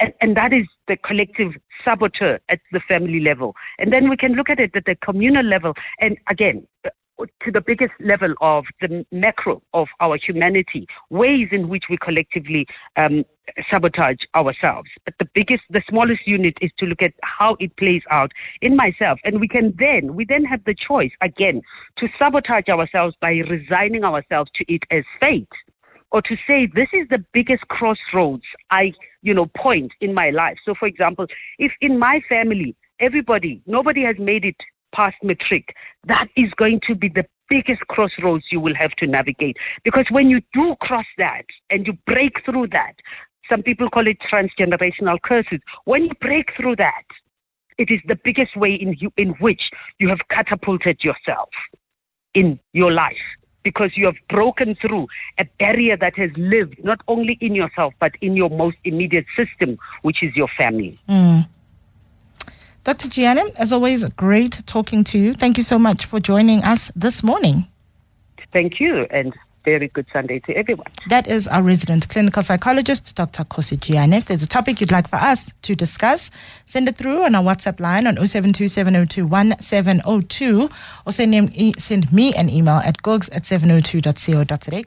and, 0.00 0.12
and 0.20 0.36
that 0.36 0.52
is 0.52 0.66
the 0.88 0.96
collective 0.96 1.52
saboteur 1.84 2.38
at 2.50 2.60
the 2.72 2.80
family 2.88 3.20
level. 3.20 3.54
And 3.78 3.92
then 3.92 4.08
we 4.08 4.16
can 4.16 4.32
look 4.32 4.50
at 4.50 4.60
it 4.60 4.72
at 4.74 4.84
the 4.84 4.96
communal 4.96 5.44
level, 5.44 5.74
and 6.00 6.16
again, 6.30 6.66
to 7.18 7.50
the 7.50 7.60
biggest 7.60 7.92
level 8.00 8.34
of 8.40 8.64
the 8.80 9.04
macro 9.10 9.62
of 9.72 9.88
our 10.00 10.18
humanity, 10.18 10.86
ways 11.10 11.48
in 11.52 11.68
which 11.68 11.84
we 11.88 11.96
collectively 11.96 12.66
um, 12.96 13.24
sabotage 13.72 14.18
ourselves. 14.34 14.88
But 15.04 15.14
the 15.18 15.28
biggest, 15.34 15.62
the 15.70 15.82
smallest 15.88 16.26
unit 16.26 16.54
is 16.60 16.70
to 16.78 16.86
look 16.86 17.02
at 17.02 17.14
how 17.22 17.56
it 17.60 17.76
plays 17.76 18.02
out 18.10 18.32
in 18.60 18.76
myself. 18.76 19.18
And 19.24 19.40
we 19.40 19.48
can 19.48 19.74
then, 19.78 20.14
we 20.14 20.24
then 20.24 20.44
have 20.44 20.62
the 20.64 20.74
choice 20.74 21.12
again 21.22 21.62
to 21.98 22.08
sabotage 22.18 22.68
ourselves 22.70 23.14
by 23.20 23.30
resigning 23.48 24.04
ourselves 24.04 24.50
to 24.56 24.72
it 24.72 24.82
as 24.90 25.04
fate 25.20 25.48
or 26.12 26.22
to 26.22 26.36
say 26.50 26.66
this 26.74 26.88
is 26.92 27.08
the 27.10 27.24
biggest 27.32 27.66
crossroads 27.68 28.44
I, 28.70 28.92
you 29.22 29.34
know, 29.34 29.46
point 29.56 29.92
in 30.00 30.14
my 30.14 30.30
life. 30.30 30.56
So, 30.64 30.74
for 30.78 30.86
example, 30.86 31.26
if 31.58 31.72
in 31.80 31.98
my 31.98 32.20
family 32.28 32.76
everybody, 33.00 33.60
nobody 33.66 34.02
has 34.04 34.16
made 34.18 34.44
it 34.44 34.56
past 34.96 35.16
matric, 35.22 35.74
that 36.06 36.28
is 36.36 36.50
going 36.56 36.80
to 36.88 36.94
be 36.94 37.08
the 37.08 37.24
biggest 37.48 37.80
crossroads 37.88 38.44
you 38.50 38.60
will 38.60 38.74
have 38.78 38.92
to 38.92 39.06
navigate. 39.06 39.56
Because 39.84 40.06
when 40.10 40.28
you 40.28 40.40
do 40.52 40.74
cross 40.80 41.06
that 41.18 41.44
and 41.70 41.86
you 41.86 41.92
break 42.06 42.44
through 42.44 42.68
that, 42.68 42.94
some 43.50 43.62
people 43.62 43.88
call 43.90 44.06
it 44.06 44.18
transgenerational 44.32 45.20
curses. 45.22 45.60
When 45.84 46.04
you 46.04 46.12
break 46.20 46.46
through 46.56 46.76
that, 46.76 47.04
it 47.78 47.90
is 47.90 48.00
the 48.08 48.18
biggest 48.24 48.56
way 48.56 48.74
in 48.74 48.96
you, 48.98 49.12
in 49.16 49.30
which 49.40 49.70
you 49.98 50.08
have 50.08 50.18
catapulted 50.30 50.98
yourself 51.04 51.50
in 52.34 52.58
your 52.72 52.92
life 52.92 53.22
because 53.62 53.90
you 53.96 54.06
have 54.06 54.14
broken 54.28 54.76
through 54.80 55.06
a 55.40 55.44
barrier 55.58 55.96
that 55.96 56.16
has 56.16 56.30
lived 56.36 56.76
not 56.84 57.00
only 57.08 57.36
in 57.40 57.54
yourself 57.54 57.92
but 57.98 58.12
in 58.20 58.36
your 58.36 58.48
most 58.48 58.76
immediate 58.84 59.26
system, 59.36 59.76
which 60.02 60.22
is 60.22 60.34
your 60.36 60.48
family. 60.58 60.98
Mm. 61.08 61.48
Dr. 62.86 63.08
Jiyane, 63.08 63.52
as 63.56 63.72
always, 63.72 64.04
great 64.10 64.64
talking 64.64 65.02
to 65.02 65.18
you. 65.18 65.34
Thank 65.34 65.56
you 65.56 65.64
so 65.64 65.76
much 65.76 66.06
for 66.06 66.20
joining 66.20 66.62
us 66.62 66.92
this 66.94 67.24
morning. 67.24 67.66
Thank 68.52 68.78
you, 68.78 69.08
and 69.10 69.34
very 69.64 69.88
good 69.88 70.06
Sunday 70.12 70.38
to 70.46 70.56
everyone. 70.56 70.86
That 71.08 71.26
is 71.26 71.48
our 71.48 71.64
resident 71.64 72.08
clinical 72.08 72.44
psychologist, 72.44 73.16
Dr. 73.16 73.42
Khosi. 73.42 73.76
If 74.14 74.26
there's 74.26 74.44
a 74.44 74.46
topic 74.46 74.80
you'd 74.80 74.92
like 74.92 75.08
for 75.08 75.16
us 75.16 75.52
to 75.62 75.74
discuss, 75.74 76.30
send 76.66 76.86
it 76.86 76.96
through 76.96 77.24
on 77.24 77.34
our 77.34 77.42
WhatsApp 77.42 77.80
line 77.80 78.06
on 78.06 78.14
0727021702 78.18 80.72
or 81.04 81.12
send, 81.12 81.34
him, 81.34 81.48
send 81.80 82.12
me 82.12 82.34
an 82.34 82.48
email 82.48 82.80
at 82.84 83.02
gogs 83.02 83.28
at 83.30 83.42
702.co.za. 83.42 84.84